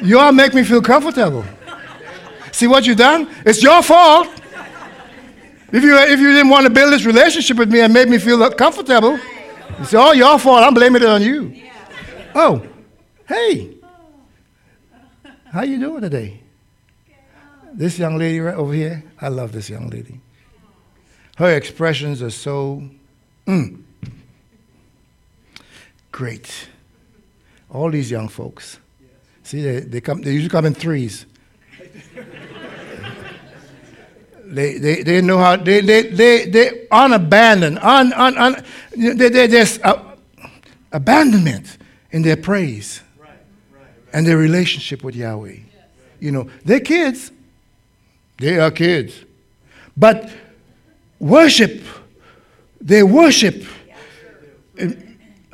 [0.00, 1.44] You all make me feel comfortable.
[2.52, 3.28] See what you've done?
[3.44, 4.28] It's your fault.
[5.72, 8.18] If you, if you didn't want to build this relationship with me and made me
[8.18, 9.18] feel comfortable,
[9.78, 10.62] it's all your fault.
[10.62, 11.62] I'm blaming it on you.
[12.34, 12.62] Oh,
[13.26, 13.76] hey.
[15.50, 16.40] How you doing today?
[17.72, 20.20] This young lady right over here, I love this young lady.
[21.36, 22.82] Her expressions are so
[23.46, 23.82] mm,
[26.10, 26.68] great.
[27.70, 28.78] All these young folks.
[29.42, 31.24] See, they, they, come, they usually come in threes.
[34.52, 39.46] They, they, they know how, they, they, they, they unabandoned, un, un, un, they, they,
[39.46, 40.14] there's uh,
[40.92, 41.78] abandonment
[42.10, 43.00] in their praise
[44.12, 45.56] and their relationship with Yahweh.
[46.20, 47.32] You know, they're kids.
[48.38, 49.14] They are kids.
[49.96, 50.30] But
[51.18, 51.82] worship,
[52.78, 53.64] they worship.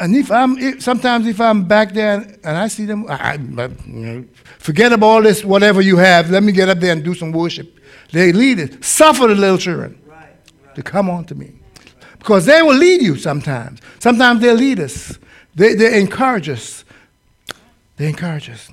[0.01, 4.25] And if I'm, if, sometimes if I'm back there and I see them, I, I,
[4.59, 7.33] forget about all this, whatever you have, let me get up there and do some
[7.33, 7.79] worship.
[8.13, 8.85] They lead it.
[8.85, 10.01] Suffer the little children
[10.75, 11.53] to come on to me.
[12.19, 13.81] Because they will lead you sometimes.
[13.99, 15.19] Sometimes they'll lead us.
[15.55, 16.85] They, they encourage us.
[17.97, 18.71] They encourage us.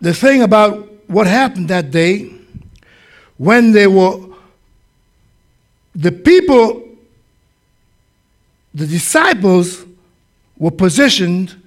[0.00, 2.30] The thing about what happened that day,
[3.36, 4.18] when they were,
[5.98, 6.88] the people,
[8.72, 9.84] the disciples
[10.56, 11.60] were positioned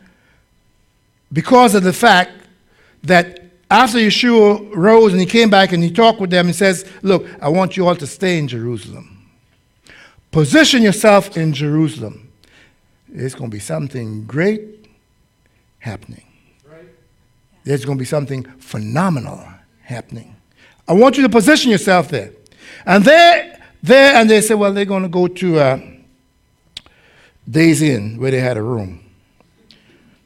[1.34, 2.32] because of the fact
[3.04, 6.90] that after Yeshua rose and he came back and he talked with them, he says,
[7.02, 9.30] Look, I want you all to stay in Jerusalem.
[10.32, 12.32] Position yourself in Jerusalem.
[13.10, 14.88] There's going to be something great
[15.80, 16.24] happening.
[17.66, 19.46] There's going to be something phenomenal
[19.84, 20.38] happening.
[20.88, 22.32] I want you to position yourself there.
[22.86, 25.80] And there, there, and they said, well, they're going to go to uh,
[27.50, 29.04] Days Inn where they had a room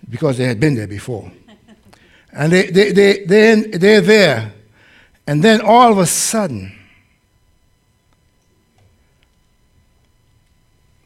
[0.09, 1.31] because they had been there before.
[2.37, 4.51] And they, they, they, they, they're there.
[5.25, 6.77] And then all of a sudden,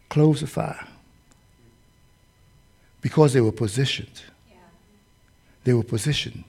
[0.09, 0.87] close the fire
[2.99, 4.23] because they were positioned.
[5.63, 6.43] They were positioned.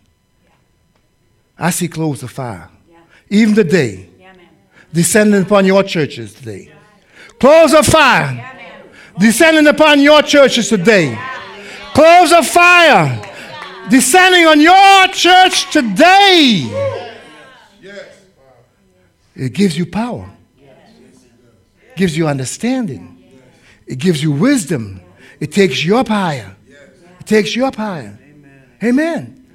[1.59, 2.71] I see close the fire.
[3.29, 4.10] Even today, Yeah, man.
[4.93, 6.73] Descending upon your churches today.
[7.39, 8.47] Close of fire
[9.19, 11.19] descending upon your churches today.
[11.95, 13.23] Close of fire
[13.91, 17.01] descending on your church today.
[19.35, 20.31] It gives you power.
[20.59, 23.23] it Gives you understanding.
[23.87, 25.01] It gives you wisdom.
[25.41, 26.55] It takes you up higher.
[27.21, 28.19] It takes you up higher.
[28.83, 29.47] Amen.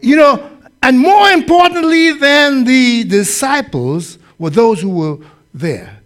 [0.00, 0.50] You know,
[0.82, 5.18] and more importantly than the disciples were those who were
[5.54, 6.00] there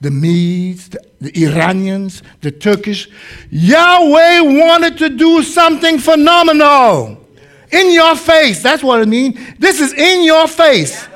[0.00, 3.08] the Medes, the, the Iranians, the Turkish.
[3.50, 7.24] Yahweh wanted to do something phenomenal
[7.70, 8.64] in your face.
[8.64, 9.38] That's what I mean.
[9.60, 11.06] This is in your face.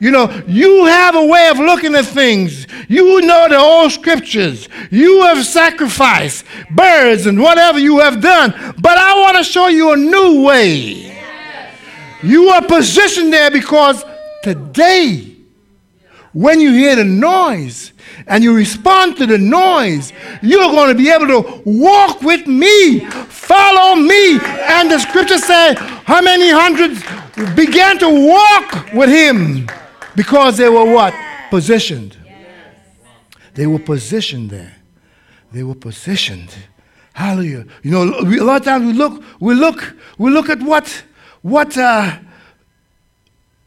[0.00, 2.66] You know, you have a way of looking at things.
[2.88, 4.70] You know the old scriptures.
[4.90, 8.52] You have sacrificed birds and whatever you have done.
[8.80, 11.14] But I want to show you a new way.
[12.22, 14.02] You are positioned there because
[14.42, 15.29] today,
[16.32, 17.92] when you hear the noise
[18.26, 20.12] and you respond to the noise,
[20.42, 24.38] you're going to be able to walk with me, follow me.
[24.40, 27.02] And the scripture said, how many hundreds
[27.54, 29.68] began to walk with him
[30.14, 31.14] because they were what?
[31.50, 32.16] Positioned.
[33.54, 34.76] They were positioned there.
[35.52, 36.54] They were positioned.
[37.12, 37.66] Hallelujah.
[37.82, 41.04] You know, we, a lot of times we look, we look, we look at what,
[41.42, 42.18] what uh,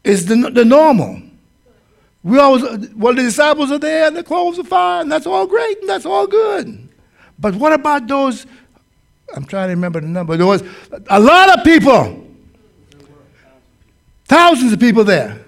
[0.02, 1.20] is the, the normal.
[2.24, 2.62] We always,
[2.94, 5.88] well, the disciples are there, and the clothes are fine, and that's all great, and
[5.88, 6.88] that's all good.
[7.38, 8.46] But what about those?
[9.36, 10.34] I'm trying to remember the number.
[10.36, 10.62] There was
[11.10, 12.26] a lot of people,
[14.24, 15.44] thousands of people there,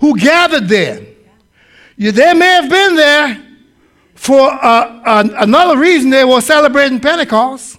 [0.00, 1.06] who gathered there.
[1.98, 3.42] They may have been there
[4.14, 6.08] for uh, an- another reason.
[6.08, 7.78] They were celebrating Pentecost.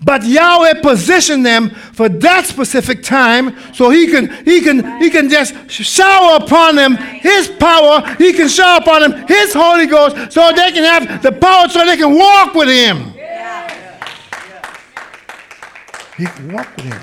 [0.00, 5.28] But Yahweh positioned them for that specific time so he can, he can, he can
[5.28, 8.02] just shower upon them his power.
[8.16, 11.84] He can shower upon them his Holy Ghost so they can have the power so
[11.84, 13.12] they can walk with him.
[16.16, 17.00] He can walk with him.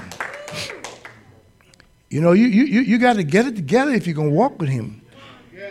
[2.10, 4.36] You know, you, you, you, you got to get it together if you're going to
[4.36, 5.02] walk with him.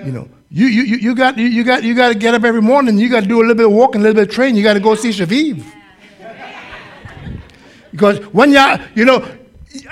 [0.04, 2.98] You know, you, you, you, got, you got, you got to get up every morning.
[2.98, 4.56] You got to do a little bit of walking, a little bit of training.
[4.56, 5.64] You got to go see Shaviv.
[7.94, 8.60] Because when you,
[8.96, 9.24] you know,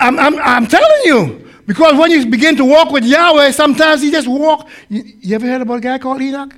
[0.00, 4.11] I'm, I'm, I'm telling you, because when you begin to walk with Yahweh, sometimes he
[4.11, 4.68] just walk.
[4.88, 6.53] You, you ever heard about a guy called Enoch?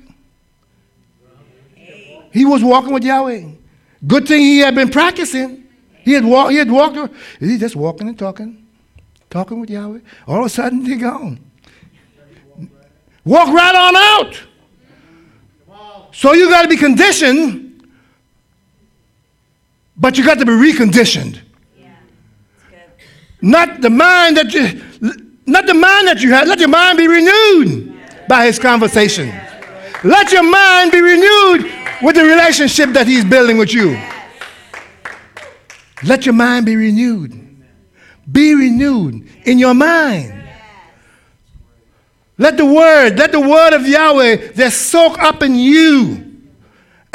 [2.33, 3.43] He was walking with Yahweh.
[4.07, 5.67] Good thing he had been practicing.
[6.01, 6.49] He had walked.
[6.49, 7.13] He had walked.
[7.39, 8.65] He just walking and talking,
[9.29, 9.99] talking with Yahweh.
[10.27, 11.39] All of a sudden, they're gone.
[13.23, 14.41] Walk right on out.
[16.11, 17.64] So you got to be conditioned
[19.97, 21.39] but you got to be reconditioned.
[21.79, 21.95] Yeah.
[23.41, 24.81] Not the mind that you
[25.47, 26.47] not the mind that you had.
[26.47, 27.93] Let your mind be renewed
[28.27, 29.31] by his conversation.
[30.03, 31.71] Let your mind be renewed
[32.01, 33.99] with the relationship that he's building with you.
[36.03, 37.41] Let your mind be renewed.
[38.31, 40.33] Be renewed in your mind.
[42.37, 46.24] Let the word, let the word of Yahweh just soak up in you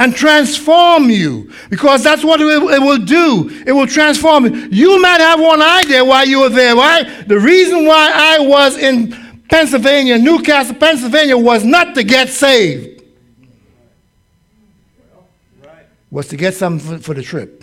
[0.00, 3.50] and transform you because that's what it will, do.
[3.66, 4.68] It will transform you.
[4.70, 6.74] You might have one idea why you were there.
[6.74, 7.02] Why?
[7.24, 9.12] The reason why I was in
[9.50, 13.02] Pennsylvania, New Castle, Pennsylvania, was not to get saved.
[16.10, 17.62] Was to get something for, for the trip.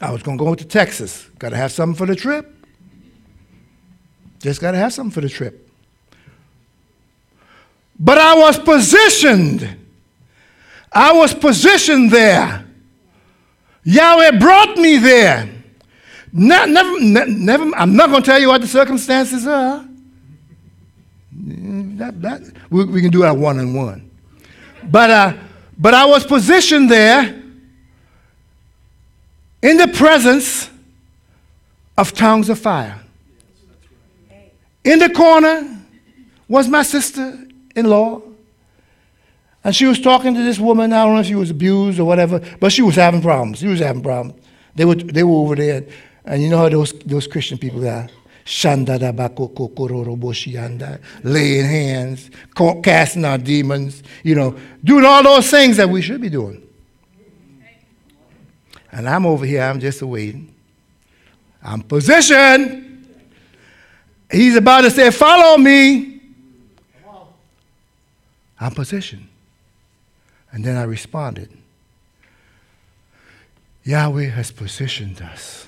[0.00, 1.28] I was going to go to Texas.
[1.38, 2.52] Got to have something for the trip.
[4.40, 5.70] Just got to have something for the trip.
[7.96, 9.76] But I was positioned.
[10.92, 12.64] I was positioned there.
[13.84, 15.48] Yahweh brought me there.
[16.32, 19.86] Never, ne- never, I'm not going to tell you what the circumstances are.
[21.32, 24.10] That, that, we, we can do that one on one.
[24.84, 25.32] But, uh,
[25.80, 27.42] But I was positioned there
[29.62, 30.68] in the presence
[31.96, 33.00] of tongues of fire.
[34.84, 35.78] In the corner
[36.48, 38.20] was my sister in law.
[39.62, 40.92] And she was talking to this woman.
[40.92, 43.58] I don't know if she was abused or whatever, but she was having problems.
[43.58, 44.40] She was having problems.
[44.74, 45.84] They were, they were over there.
[46.24, 48.08] And you know how those, those Christian people are?
[51.22, 52.30] Laying hands,
[52.82, 56.66] casting out demons, you know, doing all those things that we should be doing.
[58.92, 60.54] And I'm over here, I'm just waiting.
[61.62, 63.06] I'm positioned.
[64.30, 66.20] He's about to say, Follow me.
[68.58, 69.29] I'm positioned.
[70.52, 71.50] And then I responded
[73.84, 75.66] Yahweh has positioned us.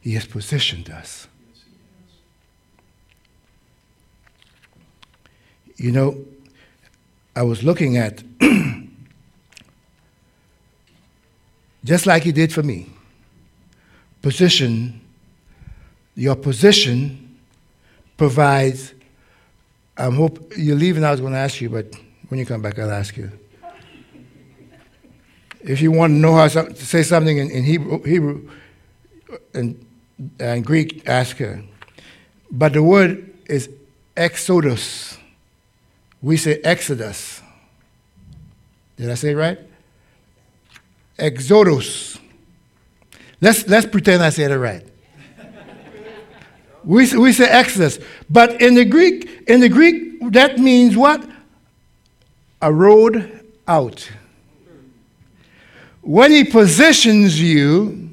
[0.00, 1.28] He has positioned us.
[5.76, 6.24] You know,
[7.34, 8.22] I was looking at,
[11.84, 12.88] just like He did for me,
[14.22, 15.00] position,
[16.14, 17.38] your position
[18.16, 18.94] provides.
[19.98, 21.04] I hope you're leaving.
[21.04, 21.94] I was going to ask you, but
[22.28, 23.30] when you come back, I'll ask you.
[25.66, 28.48] If you want to know how to say something in, in Hebrew, Hebrew
[29.52, 29.84] and,
[30.38, 31.62] and Greek, ask her.
[32.50, 33.68] But the word is
[34.16, 35.18] exodus.
[36.22, 37.42] We say exodus.
[38.96, 39.58] Did I say right?
[41.18, 42.18] Exodus.
[43.40, 44.86] Let's, let's pretend I said it right.
[46.84, 47.98] we, we say exodus.
[48.30, 51.28] But in the Greek, in the Greek, that means what?
[52.62, 54.08] A road out.
[56.06, 58.10] When he positions you,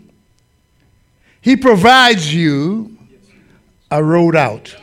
[1.41, 2.97] he provides you
[3.91, 4.75] a road out.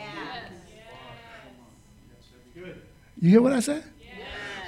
[2.55, 3.83] You hear what I said?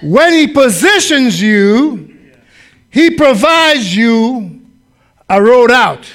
[0.01, 2.19] When he positions you,
[2.89, 4.59] he provides you
[5.29, 6.05] a road out.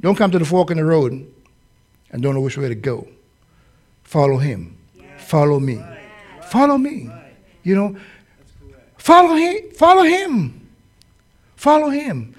[0.00, 1.30] Don't come to the fork in the road
[2.10, 3.06] and don't know which way to go.
[4.02, 4.78] Follow him.
[5.18, 5.84] Follow me.
[6.44, 7.10] Follow me.
[7.62, 7.96] You know,
[8.96, 9.70] follow him.
[9.72, 10.63] Follow him.
[11.64, 12.34] Follow him.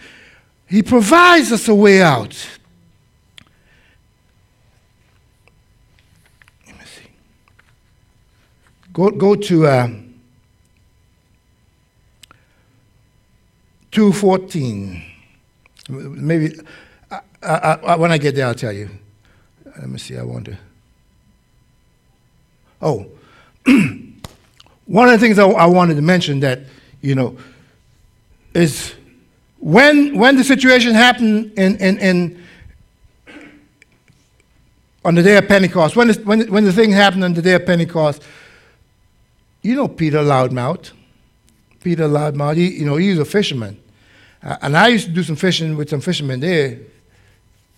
[0.67, 2.47] He provides us a way out.
[6.67, 7.09] Let me see.
[8.93, 9.87] Go, go to uh,
[13.89, 15.03] 214.
[15.89, 16.59] Maybe
[17.09, 18.91] I, I, I, when I get there, I'll tell you.
[19.65, 20.19] Let me see.
[20.19, 20.55] I wonder.
[22.79, 23.07] Oh,
[24.85, 26.59] one of the things I, I wanted to mention that,
[27.01, 27.35] you know,
[28.53, 28.93] is
[29.65, 32.43] when, when the situation happened in, in, in,
[35.03, 37.65] on the day of Pentecost, when when, when the thing happened on the day of
[37.65, 38.21] Pentecost,
[39.63, 40.91] you know Peter Loudmouth.
[41.81, 43.81] Peter Loudmouth, he, you know, he's a fisherman.
[44.43, 46.77] Uh, and I used to do some fishing with some fishermen there.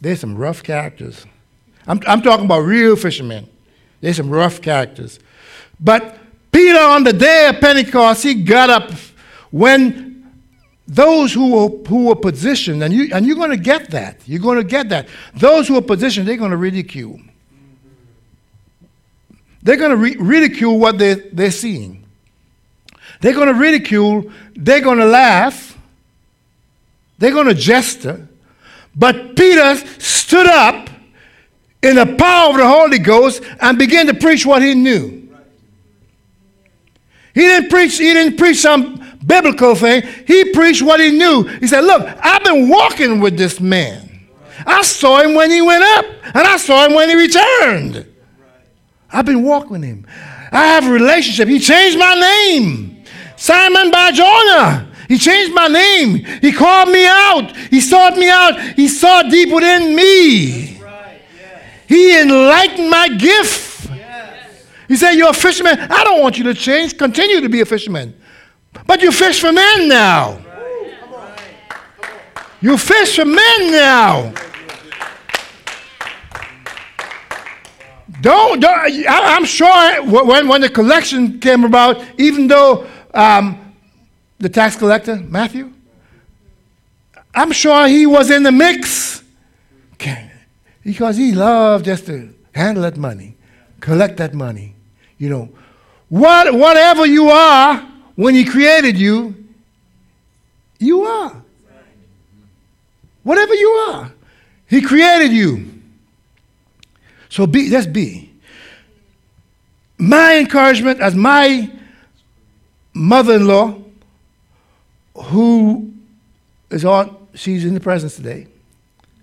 [0.02, 1.26] They're some rough characters.
[1.88, 3.48] I'm, I'm talking about real fishermen.
[4.02, 5.20] They're some rough characters.
[5.80, 6.18] But
[6.52, 8.92] Peter, on the day of Pentecost, he got up
[9.52, 10.07] when
[10.88, 14.22] those who were, who were positioned, and, you, and you're going to get that.
[14.26, 15.08] You're going to get that.
[15.36, 17.20] Those who are positioned, they're going to ridicule.
[19.62, 22.06] They're going to re- ridicule what they, they're seeing.
[23.20, 25.78] They're going to ridicule, they're going to laugh,
[27.18, 28.28] they're going to gesture.
[28.96, 30.90] But Peter stood up
[31.82, 35.28] in the power of the Holy Ghost and began to preach what he knew.
[37.34, 40.04] He didn't preach, he didn't preach some biblical thing.
[40.26, 41.44] He preached what he knew.
[41.44, 44.28] He said, Look, I've been walking with this man.
[44.66, 48.06] I saw him when he went up, and I saw him when he returned.
[49.12, 50.06] I've been walking with him.
[50.52, 51.48] I have a relationship.
[51.48, 53.04] He changed my name.
[53.36, 54.92] Simon Barjona.
[55.08, 56.26] He changed my name.
[56.42, 57.56] He called me out.
[57.56, 58.60] He sought me out.
[58.76, 60.82] He saw deep within me.
[61.88, 63.90] He enlightened my gift.
[64.88, 65.80] He said, You're a fisherman.
[65.80, 66.98] I don't want you to change.
[66.98, 68.20] Continue to be a fisherman.
[68.86, 70.40] But you fish for men now.
[72.62, 74.34] You fish for men now.
[78.22, 83.76] Don't, don't I, am sure when, when the collection came about, even though um,
[84.40, 85.72] the tax collector, Matthew,
[87.36, 89.24] I'm sure he was in the mix
[90.88, 93.36] because he loved just to handle that money,
[93.82, 94.74] collect that money.
[95.18, 95.50] You know,
[96.08, 97.86] what, whatever you are,
[98.18, 99.46] when He created you,
[100.80, 101.42] you are.
[103.24, 104.12] Whatever you are,
[104.68, 105.72] He created you.
[107.30, 108.34] So be, let's be.
[109.98, 111.72] My encouragement as my
[112.94, 113.76] mother in law
[115.16, 115.94] who
[116.72, 118.48] is on, she's in the presence today,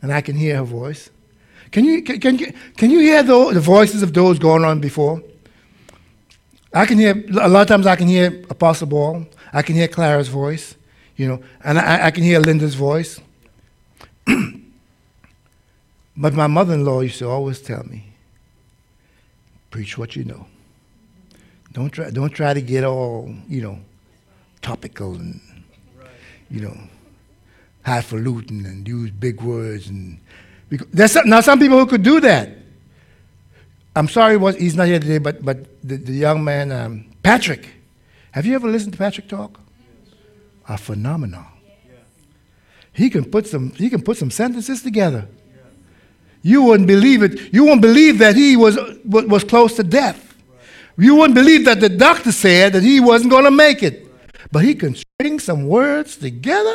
[0.03, 1.11] and I can hear her voice.
[1.73, 5.21] Can you, can, can, can you hear the, the voices of those going on before?
[6.75, 9.25] I can hear, a lot of times I can hear Apostle Ball.
[9.53, 10.75] I can hear Clara's voice,
[11.17, 13.21] you know, and I, I can hear Linda's voice.
[14.27, 18.13] but my mother in law used to always tell me,
[19.71, 20.47] preach what you know.
[21.73, 23.79] Don't try, don't try to get all, you know,
[24.61, 25.41] topical and,
[26.51, 26.77] you know,
[27.85, 29.89] highfalutin and use big words.
[29.89, 30.19] And
[30.69, 32.64] because, there's some, now some people who could do that.
[33.97, 37.69] I'm sorry was, he's not here today, but, but the, the young man, um, Patrick.
[38.33, 39.61] Have you ever listened to Patrick talk?
[40.69, 41.45] A phenomenal.
[42.93, 45.29] He can put some, he can put some sentences together.
[46.43, 47.53] You wouldn't believe it.
[47.53, 50.35] You wouldn't believe that he was, was close to death.
[50.97, 54.07] You wouldn't believe that the doctor said that he wasn't going to make it.
[54.53, 56.75] But he can string some words together.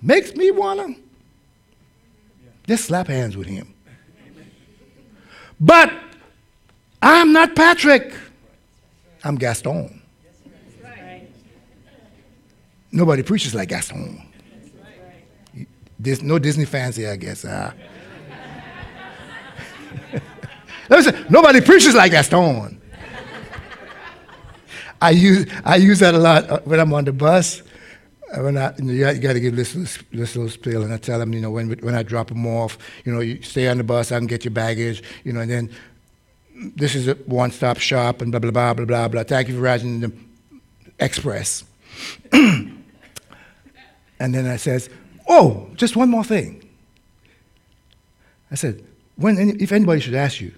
[0.00, 1.02] Makes me want to
[2.66, 3.74] just slap hands with him.
[5.60, 5.92] But
[7.02, 8.14] I'm not Patrick.
[9.22, 10.00] I'm Gaston.
[12.92, 14.26] Nobody preaches like Gaston.
[16.22, 17.44] No Disney fans here, I guess.
[17.44, 17.72] Uh,
[20.88, 22.80] Listen, nobody preaches like Gaston.
[25.02, 27.62] I use, I use that a lot uh, when I'm on the bus.
[28.36, 29.74] When I, you, know, you got to give this,
[30.12, 33.12] little spiel, and I tell them, you know, when, when I drop them off, you
[33.12, 35.70] know, you stay on the bus, I can get your baggage, you know, and then
[36.76, 39.22] this is a one-stop shop, and blah, blah, blah, blah, blah, blah.
[39.24, 40.12] Thank you for riding the
[41.00, 41.64] express.
[42.32, 42.74] and
[44.18, 44.90] then I says,
[45.28, 46.68] oh, just one more thing.
[48.50, 48.84] I said,
[49.16, 50.52] when if anybody should ask you,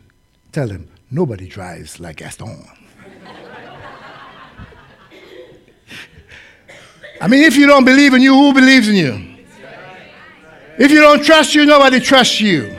[0.51, 2.67] tell them, nobody drives like Gaston.
[7.23, 9.37] I mean, if you don't believe in you, who believes in you?
[10.77, 12.77] If you don't trust you, nobody trusts you.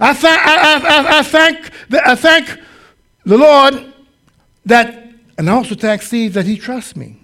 [0.00, 2.58] I, th- I, I, I, thank the, I thank
[3.24, 3.92] the Lord
[4.66, 7.20] that, and I also thank Steve that he trusts me.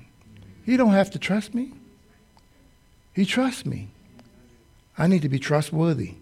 [0.64, 1.72] He don't have to trust me.
[3.12, 3.88] He trusts me.
[4.97, 6.14] I need to be trustworthy.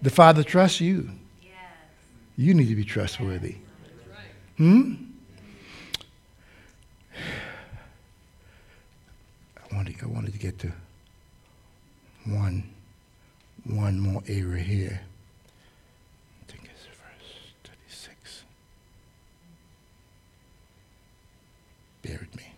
[0.00, 1.10] The Father trusts you.
[2.36, 3.56] You need to be trustworthy.
[4.58, 5.05] Hmm?
[9.76, 10.72] Wanted, I wanted to get to
[12.24, 12.64] one,
[13.64, 15.00] one more area here.
[16.40, 18.44] I think it's verse 36.
[22.02, 22.52] Bear with me.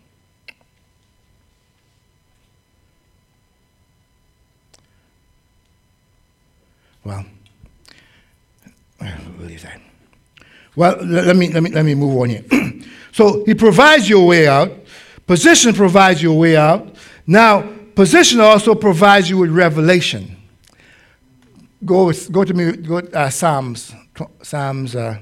[7.03, 7.25] Well,
[9.41, 9.81] is that?
[10.75, 12.45] Well, let me, let me, let me move on here.
[13.11, 14.71] so he provides you a way out.
[15.27, 16.95] Position provides you a way out.
[17.29, 17.61] Now,
[17.93, 20.35] position also provides you with revelation.
[21.85, 23.93] Go, go to me, go uh, Psalms,
[24.41, 25.19] Psalms uh,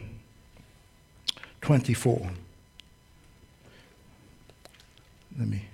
[1.60, 2.32] 24.
[5.38, 5.66] Let me,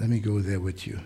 [0.00, 0.98] let me go there with you.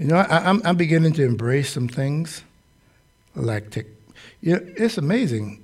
[0.00, 2.42] You know, I, am I'm, I'm beginning to embrace some things
[3.36, 3.84] like tech.
[4.40, 5.62] You know, it's amazing.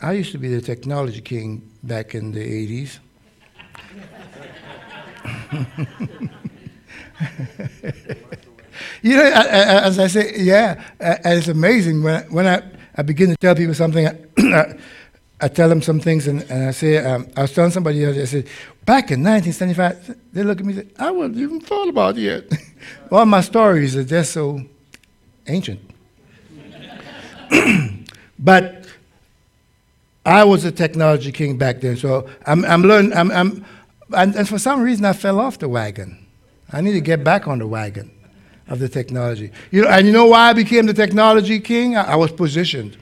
[0.00, 2.98] I used to be the technology king back in the 80s.
[9.02, 12.64] you know, as I say, yeah, it's amazing when, when I,
[12.96, 14.08] I begin to tell people something.
[15.40, 18.16] I, tell them some things, and, and I say, um, I was telling somebody else,
[18.16, 18.46] I said,
[18.84, 22.22] back in 1975, they look at me and say, I wasn't even thought about it
[22.22, 22.44] yet.
[23.10, 24.60] All my stories are just so
[25.46, 25.80] ancient.
[28.38, 28.86] but
[30.24, 33.64] I was a technology king back then, so I'm, I'm learning, I'm, I'm,
[34.14, 36.26] and, and for some reason I fell off the wagon.
[36.72, 38.10] I need to get back on the wagon
[38.68, 39.50] of the technology.
[39.70, 41.96] You know, and you know why I became the technology king?
[41.96, 42.96] I, I was positioned.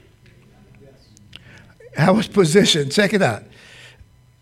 [1.99, 2.92] I was positioned.
[2.92, 3.42] Check it out.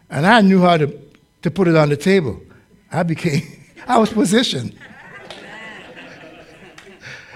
[0.09, 0.99] And I knew how to,
[1.41, 2.41] to put it on the table.
[2.91, 3.43] I became,
[3.87, 4.75] I was positioned.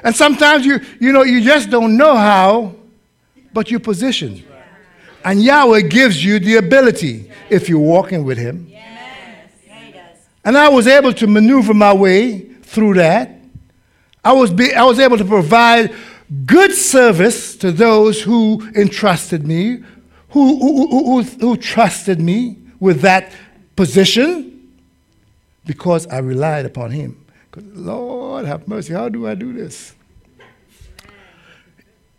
[0.03, 2.75] and sometimes you, you know, you just don't know how,
[3.53, 4.43] but you're positioned.
[5.23, 8.71] And Yahweh gives you the ability if you're walking with Him.
[10.43, 13.29] And I was able to maneuver my way through that.
[14.23, 15.93] I was, be, I was able to provide
[16.45, 19.83] good service to those who entrusted me,
[20.29, 23.31] who, who, who, who, trusted me with that
[23.75, 24.71] position
[25.65, 27.25] because I relied upon him.
[27.55, 28.93] Lord, have mercy.
[28.93, 29.93] How do I do this?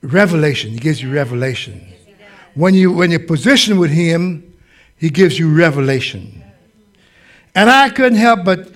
[0.03, 0.73] Revelation.
[0.73, 1.93] He gives you revelation.
[2.55, 4.55] When, you, when you're positioned with Him,
[4.99, 6.43] He gives you revelation.
[7.55, 8.71] And I couldn't help but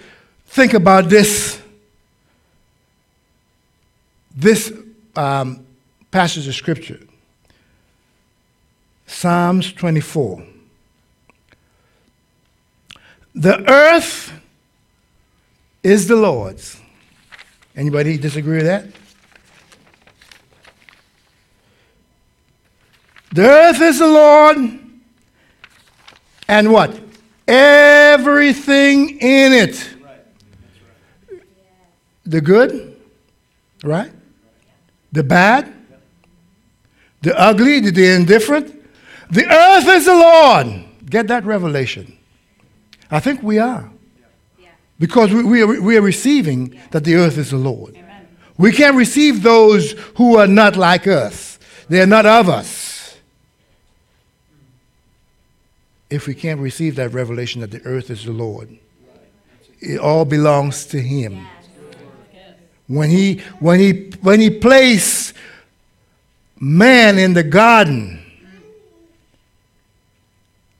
[0.46, 1.60] think about this,
[4.34, 4.72] this
[5.16, 5.66] um,
[6.10, 7.00] passage of Scripture
[9.06, 10.44] Psalms 24.
[13.34, 14.32] The earth
[15.82, 16.80] is the Lord's.
[17.76, 18.86] Anybody disagree with that?
[23.32, 24.56] The earth is the Lord,
[26.48, 26.98] and what?
[27.46, 29.90] Everything in it.
[32.24, 32.98] The good,
[33.84, 34.10] right?
[35.16, 35.72] The bad,
[37.22, 38.70] the ugly, the indifferent.
[39.30, 40.84] The earth is the Lord.
[41.08, 42.18] Get that revelation.
[43.10, 43.90] I think we are.
[44.98, 47.98] Because we, we, are, we are receiving that the earth is the Lord.
[48.58, 51.58] We can't receive those who are not like us,
[51.88, 53.16] they are not of us.
[56.10, 58.76] If we can't receive that revelation that the earth is the Lord,
[59.80, 61.46] it all belongs to Him.
[62.86, 65.34] When He, when he, when he placed
[66.58, 68.22] man in the garden,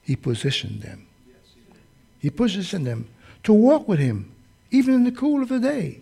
[0.06, 1.06] He positioned them.
[2.20, 3.08] He positioned them
[3.42, 4.32] to walk with him,
[4.70, 6.00] even in the cool of the day.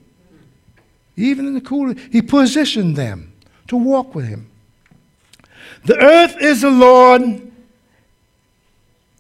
[1.17, 3.33] Even in the cool, he positioned them
[3.69, 4.51] to walk with him.
[5.85, 7.23] The earth is the Lord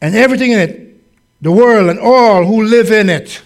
[0.02, 1.02] and everything in it,
[1.40, 3.42] the world and all who live in it.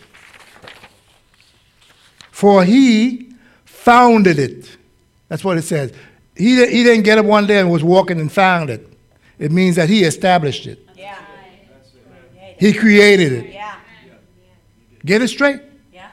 [2.32, 3.27] For he
[3.88, 4.76] founded it.
[5.28, 5.94] That's what it says.
[6.36, 8.86] He, he didn't get up one day and was walking and found it.
[9.38, 10.86] It means that he established it.
[10.94, 11.18] Yeah.
[12.58, 13.54] He created it.
[13.54, 13.76] Yeah.
[15.06, 15.62] Get it straight?
[15.90, 16.10] Yeah.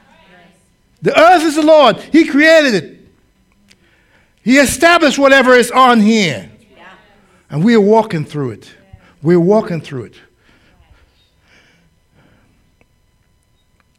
[1.02, 1.98] The earth is the Lord.
[2.00, 3.08] He created it.
[4.42, 6.50] He established whatever is on here.
[6.74, 6.88] Yeah.
[7.50, 8.74] And we are walking through it.
[9.22, 10.14] We're walking through it.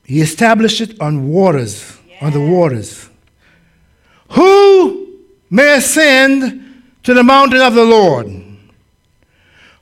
[0.03, 3.07] He established it on waters, on the waters.
[4.29, 5.19] Who
[5.49, 8.27] may ascend to the mountain of the Lord?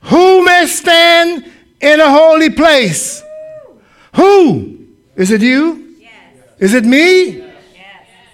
[0.02, 3.22] Who may stand in a holy place?
[4.14, 4.78] Who?
[5.16, 5.96] Is it you?
[5.98, 6.12] Yes.
[6.58, 7.38] Is it me?
[7.38, 7.46] Yes.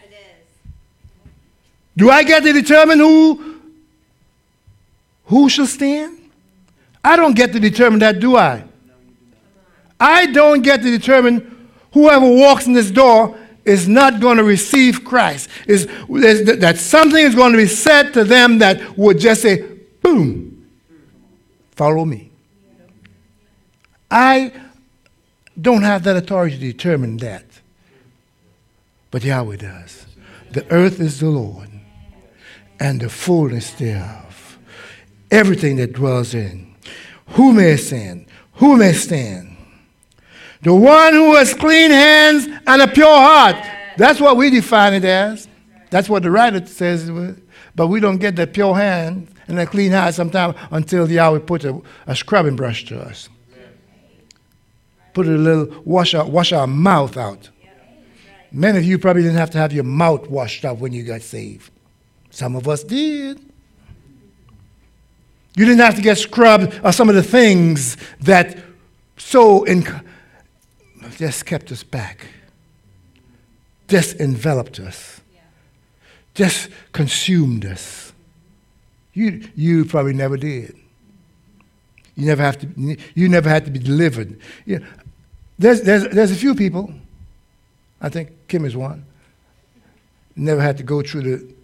[0.05, 0.47] It is.
[1.97, 3.53] Do I get to determine who
[5.27, 6.19] who shall stand?
[7.03, 8.65] I don't get to determine that, do I?
[9.99, 15.05] I don't get to determine whoever walks in this door is not going to receive
[15.05, 15.49] Christ.
[15.67, 19.63] Is is- that something is going to be said to them that would just say,
[20.03, 20.69] boom,
[21.73, 22.31] follow me.
[24.11, 24.53] I
[25.61, 27.45] don't have that authority to determine that.
[29.11, 30.07] But Yahweh does.
[30.51, 31.69] The earth is the Lord
[32.81, 34.59] and the fullness thereof,
[35.31, 36.75] everything that dwells in.
[37.29, 38.27] Who may ascend?
[38.55, 39.52] Who may stand?
[40.63, 43.57] The one who has clean hands and a pure heart.
[43.97, 45.49] That's what we define it as.
[45.91, 47.11] That's what the writer says.
[47.75, 51.65] But we don't get that pure hand and that clean heart sometimes until Yahweh puts
[51.65, 53.29] a, a scrubbing brush to us.
[55.15, 57.51] Put a little, wash our, wash our mouth out.
[58.51, 61.23] Many of you probably didn't have to have your mouth washed out when you got
[61.23, 61.71] saved.
[62.31, 63.39] Some of us did.
[65.55, 68.57] You didn't have to get scrubbed of some of the things that
[69.19, 69.85] so in,
[71.17, 72.27] just kept us back,
[73.89, 75.21] just enveloped us,
[76.35, 78.13] just consumed us.
[79.15, 80.77] You, you probably never did.
[82.17, 82.97] You never have to.
[83.15, 84.39] You never had to be delivered.
[84.65, 84.87] You know,
[85.59, 86.93] There's, there's, there's a few people,
[88.01, 89.05] I think Kim is one,
[90.35, 91.55] never had to go through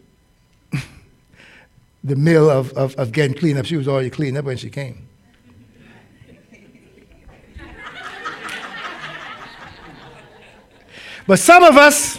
[0.72, 0.78] the,
[2.04, 3.66] the mill of, of, of getting cleaned up.
[3.66, 5.07] She was already cleaned up when she came.
[11.28, 12.18] But some of us,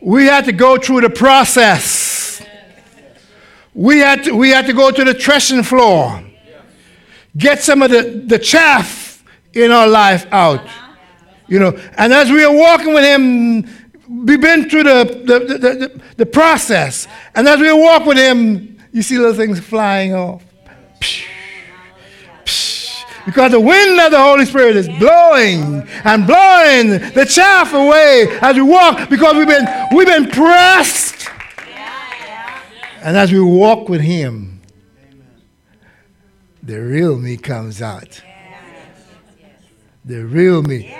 [0.00, 2.40] we had to go through the process.
[3.74, 6.22] We had to, we had to go to the threshing floor,
[7.36, 10.64] get some of the, the chaff in our life out.
[11.48, 13.62] You know, and as we are walking with Him,
[14.24, 17.08] we've been through the, the, the, the, the process.
[17.34, 20.44] And as we walk with Him, you see little things flying off.
[21.00, 21.39] Psh.
[23.26, 28.56] Because the wind of the Holy Spirit is blowing and blowing the chaff away as
[28.56, 31.28] we walk because we've been, we've been pressed.
[33.02, 34.60] And as we walk with Him,
[36.62, 38.22] the real me comes out.
[40.04, 40.94] The real me.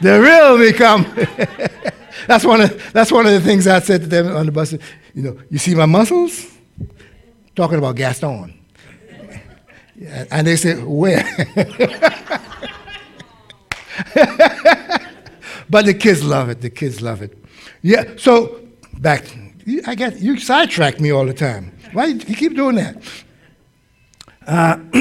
[0.00, 1.06] The real me comes.
[2.26, 4.72] that's, one of, that's one of the things I said to them on the bus.
[5.14, 6.46] You know, you see my muscles?
[7.56, 8.57] Talking about Gaston.
[10.06, 11.24] And they say, Where?
[15.68, 16.60] but the kids love it.
[16.60, 17.36] The kids love it.
[17.82, 18.60] Yeah, so
[18.98, 19.24] back,
[19.86, 21.76] I get you sidetrack me all the time.
[21.92, 23.02] Why you keep doing that?
[24.46, 24.76] Uh,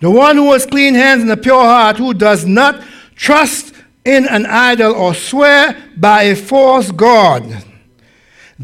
[0.00, 2.82] the one who has clean hands and a pure heart, who does not
[3.16, 3.74] trust
[4.04, 7.64] in an idol or swear by a false God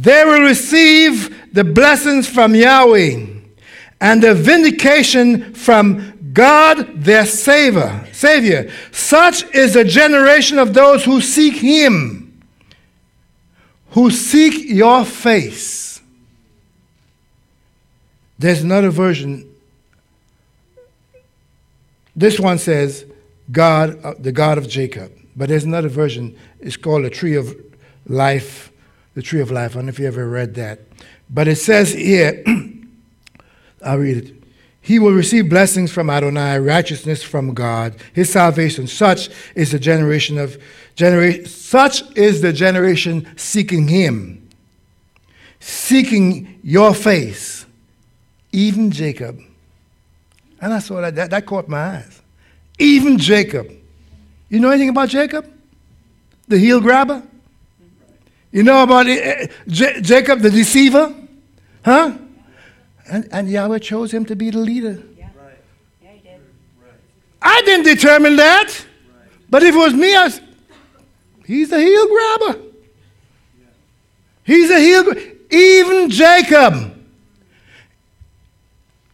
[0.02, 3.26] they will receive the blessings from Yahweh
[4.00, 8.06] and the vindication from God their Savior.
[8.12, 8.70] Savior.
[8.92, 12.40] Such is the generation of those who seek Him,
[13.90, 16.00] who seek your face.
[18.38, 19.52] There's another version.
[22.14, 23.04] This one says,
[23.50, 25.10] God, uh, the God of Jacob.
[25.34, 26.38] But there's another version.
[26.60, 27.56] It's called the tree of
[28.06, 28.70] life
[29.18, 29.72] the tree of life.
[29.72, 30.78] I don't know if you ever read that.
[31.28, 32.44] But it says here,
[33.84, 34.34] I'll read it.
[34.80, 38.86] He will receive blessings from Adonai, righteousness from God, his salvation.
[38.86, 40.56] Such is the generation of
[40.94, 44.48] generation such is the generation seeking him,
[45.58, 47.66] seeking your face,
[48.52, 49.40] even Jacob.
[50.60, 52.22] And I saw that, that, that caught my eyes.
[52.78, 53.68] Even Jacob.
[54.48, 55.52] You know anything about Jacob?
[56.46, 57.24] The heel grabber?
[58.50, 61.14] You know about eh, J- Jacob, the deceiver?
[61.84, 62.12] Huh?
[63.10, 65.02] And, and Yahweh chose him to be the leader.
[65.16, 65.28] Yeah.
[65.36, 65.58] Right.
[66.02, 66.40] Yeah, he did.
[67.40, 68.84] I didn't determine that.
[69.50, 70.30] But if it was me, I
[71.46, 72.60] he's a heel grabber.
[74.44, 75.20] He's a heel grabber.
[75.50, 76.94] Even Jacob.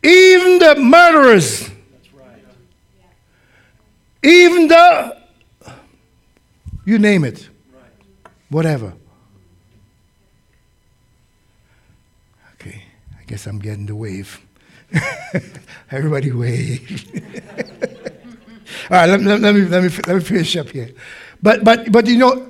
[0.03, 1.71] Even the murderers.
[4.23, 5.17] Even the,
[6.87, 7.49] you name it.
[8.49, 8.95] Whatever.
[13.25, 14.39] I guess I'm getting the wave.
[15.91, 17.11] Everybody wave.
[18.91, 20.91] All right, let, let, let, me, let, me, let me finish up here.
[21.43, 22.47] But, but, but you know,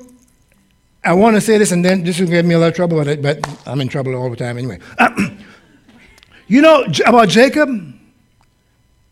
[1.04, 3.04] I want to say this, and then this will get me a lot of trouble,
[3.04, 4.80] but, but I'm in trouble all the time anyway.
[6.48, 7.70] you know about Jacob?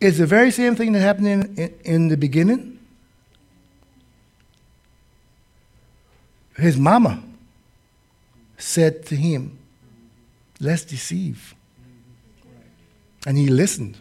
[0.00, 2.80] It's the very same thing that happened in, in the beginning.
[6.56, 7.22] His mama
[8.58, 9.58] said to him,
[10.62, 11.56] Let's deceive.
[13.26, 13.98] And he listened.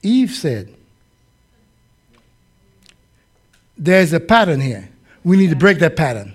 [0.00, 0.72] Eve said,
[3.76, 4.88] There's a pattern here.
[5.24, 6.34] We need to break that pattern.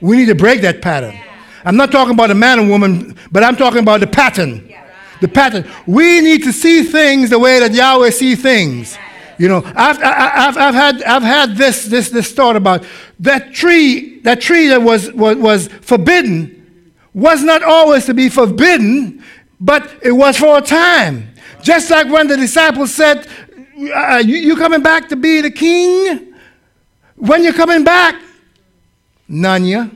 [0.00, 1.18] We need to break that pattern.
[1.64, 4.72] I'm not talking about a man and woman, but I'm talking about the pattern.
[5.20, 5.68] The pattern.
[5.86, 8.96] We need to see things the way that Yahweh sees things.
[9.38, 12.84] You know, I've, I've, I've, had, I've had this, this, this thought about
[13.18, 16.59] that tree, that tree that was, was, was forbidden
[17.12, 19.22] was not always to be forbidden,
[19.60, 21.34] but it was for a time.
[21.62, 23.26] Just like when the disciples said,
[23.94, 26.34] uh, you, coming back to be the king?
[27.16, 28.20] When you're coming back?
[29.28, 29.90] Nanya.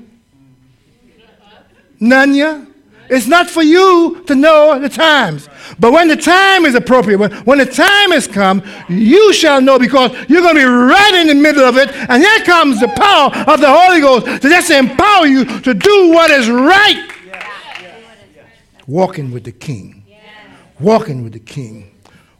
[2.00, 2.73] Nanya.
[3.10, 5.48] It's not for you to know the times.
[5.78, 9.78] But when the time is appropriate, when, when the time has come, you shall know
[9.78, 11.90] because you're going to be right in the middle of it.
[12.08, 16.10] And here comes the power of the Holy Ghost to just empower you to do
[16.10, 17.10] what is right.
[18.86, 20.04] Walking with the King.
[20.80, 21.90] Walking with the King.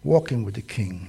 [0.03, 1.09] Walking with the King.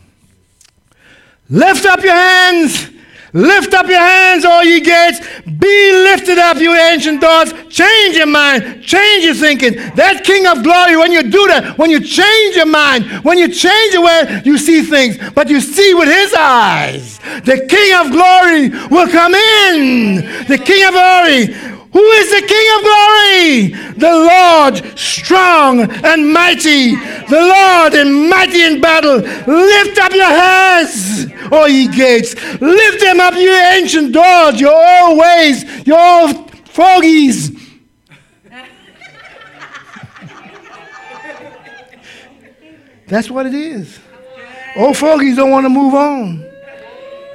[1.49, 2.89] Lift up your hands.
[3.35, 5.19] Lift up your hands, all ye gates.
[5.43, 7.51] Be lifted up, you ancient doors.
[7.67, 8.81] Change your mind.
[8.81, 9.75] Change your thinking.
[9.95, 13.49] That King of glory, when you do that, when you change your mind, when you
[13.49, 18.11] change the way you see things, but you see with his eyes, the King of
[18.13, 20.15] glory will come in.
[20.47, 23.71] The King of glory who is the King of glory?
[23.95, 26.93] The Lord strong and mighty.
[26.93, 29.19] The Lord and mighty in battle.
[29.19, 32.35] Lift up your heads, O ye gates.
[32.59, 37.51] Lift them up, you ancient doors, your old ways, your old fogies.
[43.07, 43.99] That's what it is.
[44.75, 46.45] Old fogies don't want to move on.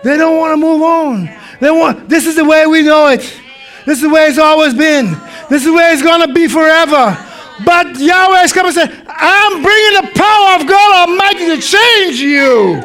[0.04, 1.30] They don't want to move on.
[1.60, 3.40] They want this is the way we know it.
[3.86, 5.12] This is the way it's always been.
[5.48, 7.16] This is the way it's going to be forever.
[7.64, 12.20] But Yahweh is coming and say, I'm bringing the power of God Almighty to change
[12.20, 12.82] you.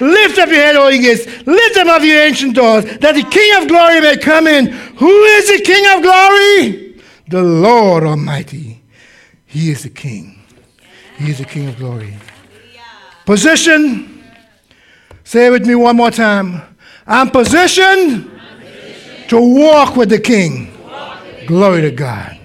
[0.00, 1.26] Lift up your head, O ye gates.
[1.46, 4.66] Lift up, your ancient doors, that the King of glory may come in.
[4.66, 7.00] Who is the King of glory?
[7.28, 8.82] The Lord Almighty.
[9.46, 10.42] He is the King.
[11.18, 12.16] He is the King of glory.
[13.24, 14.24] Position.
[15.22, 16.62] Say it with me one more time.
[17.06, 18.31] I'm positioned
[19.32, 20.70] to walk with the King.
[21.46, 22.38] Glory to God.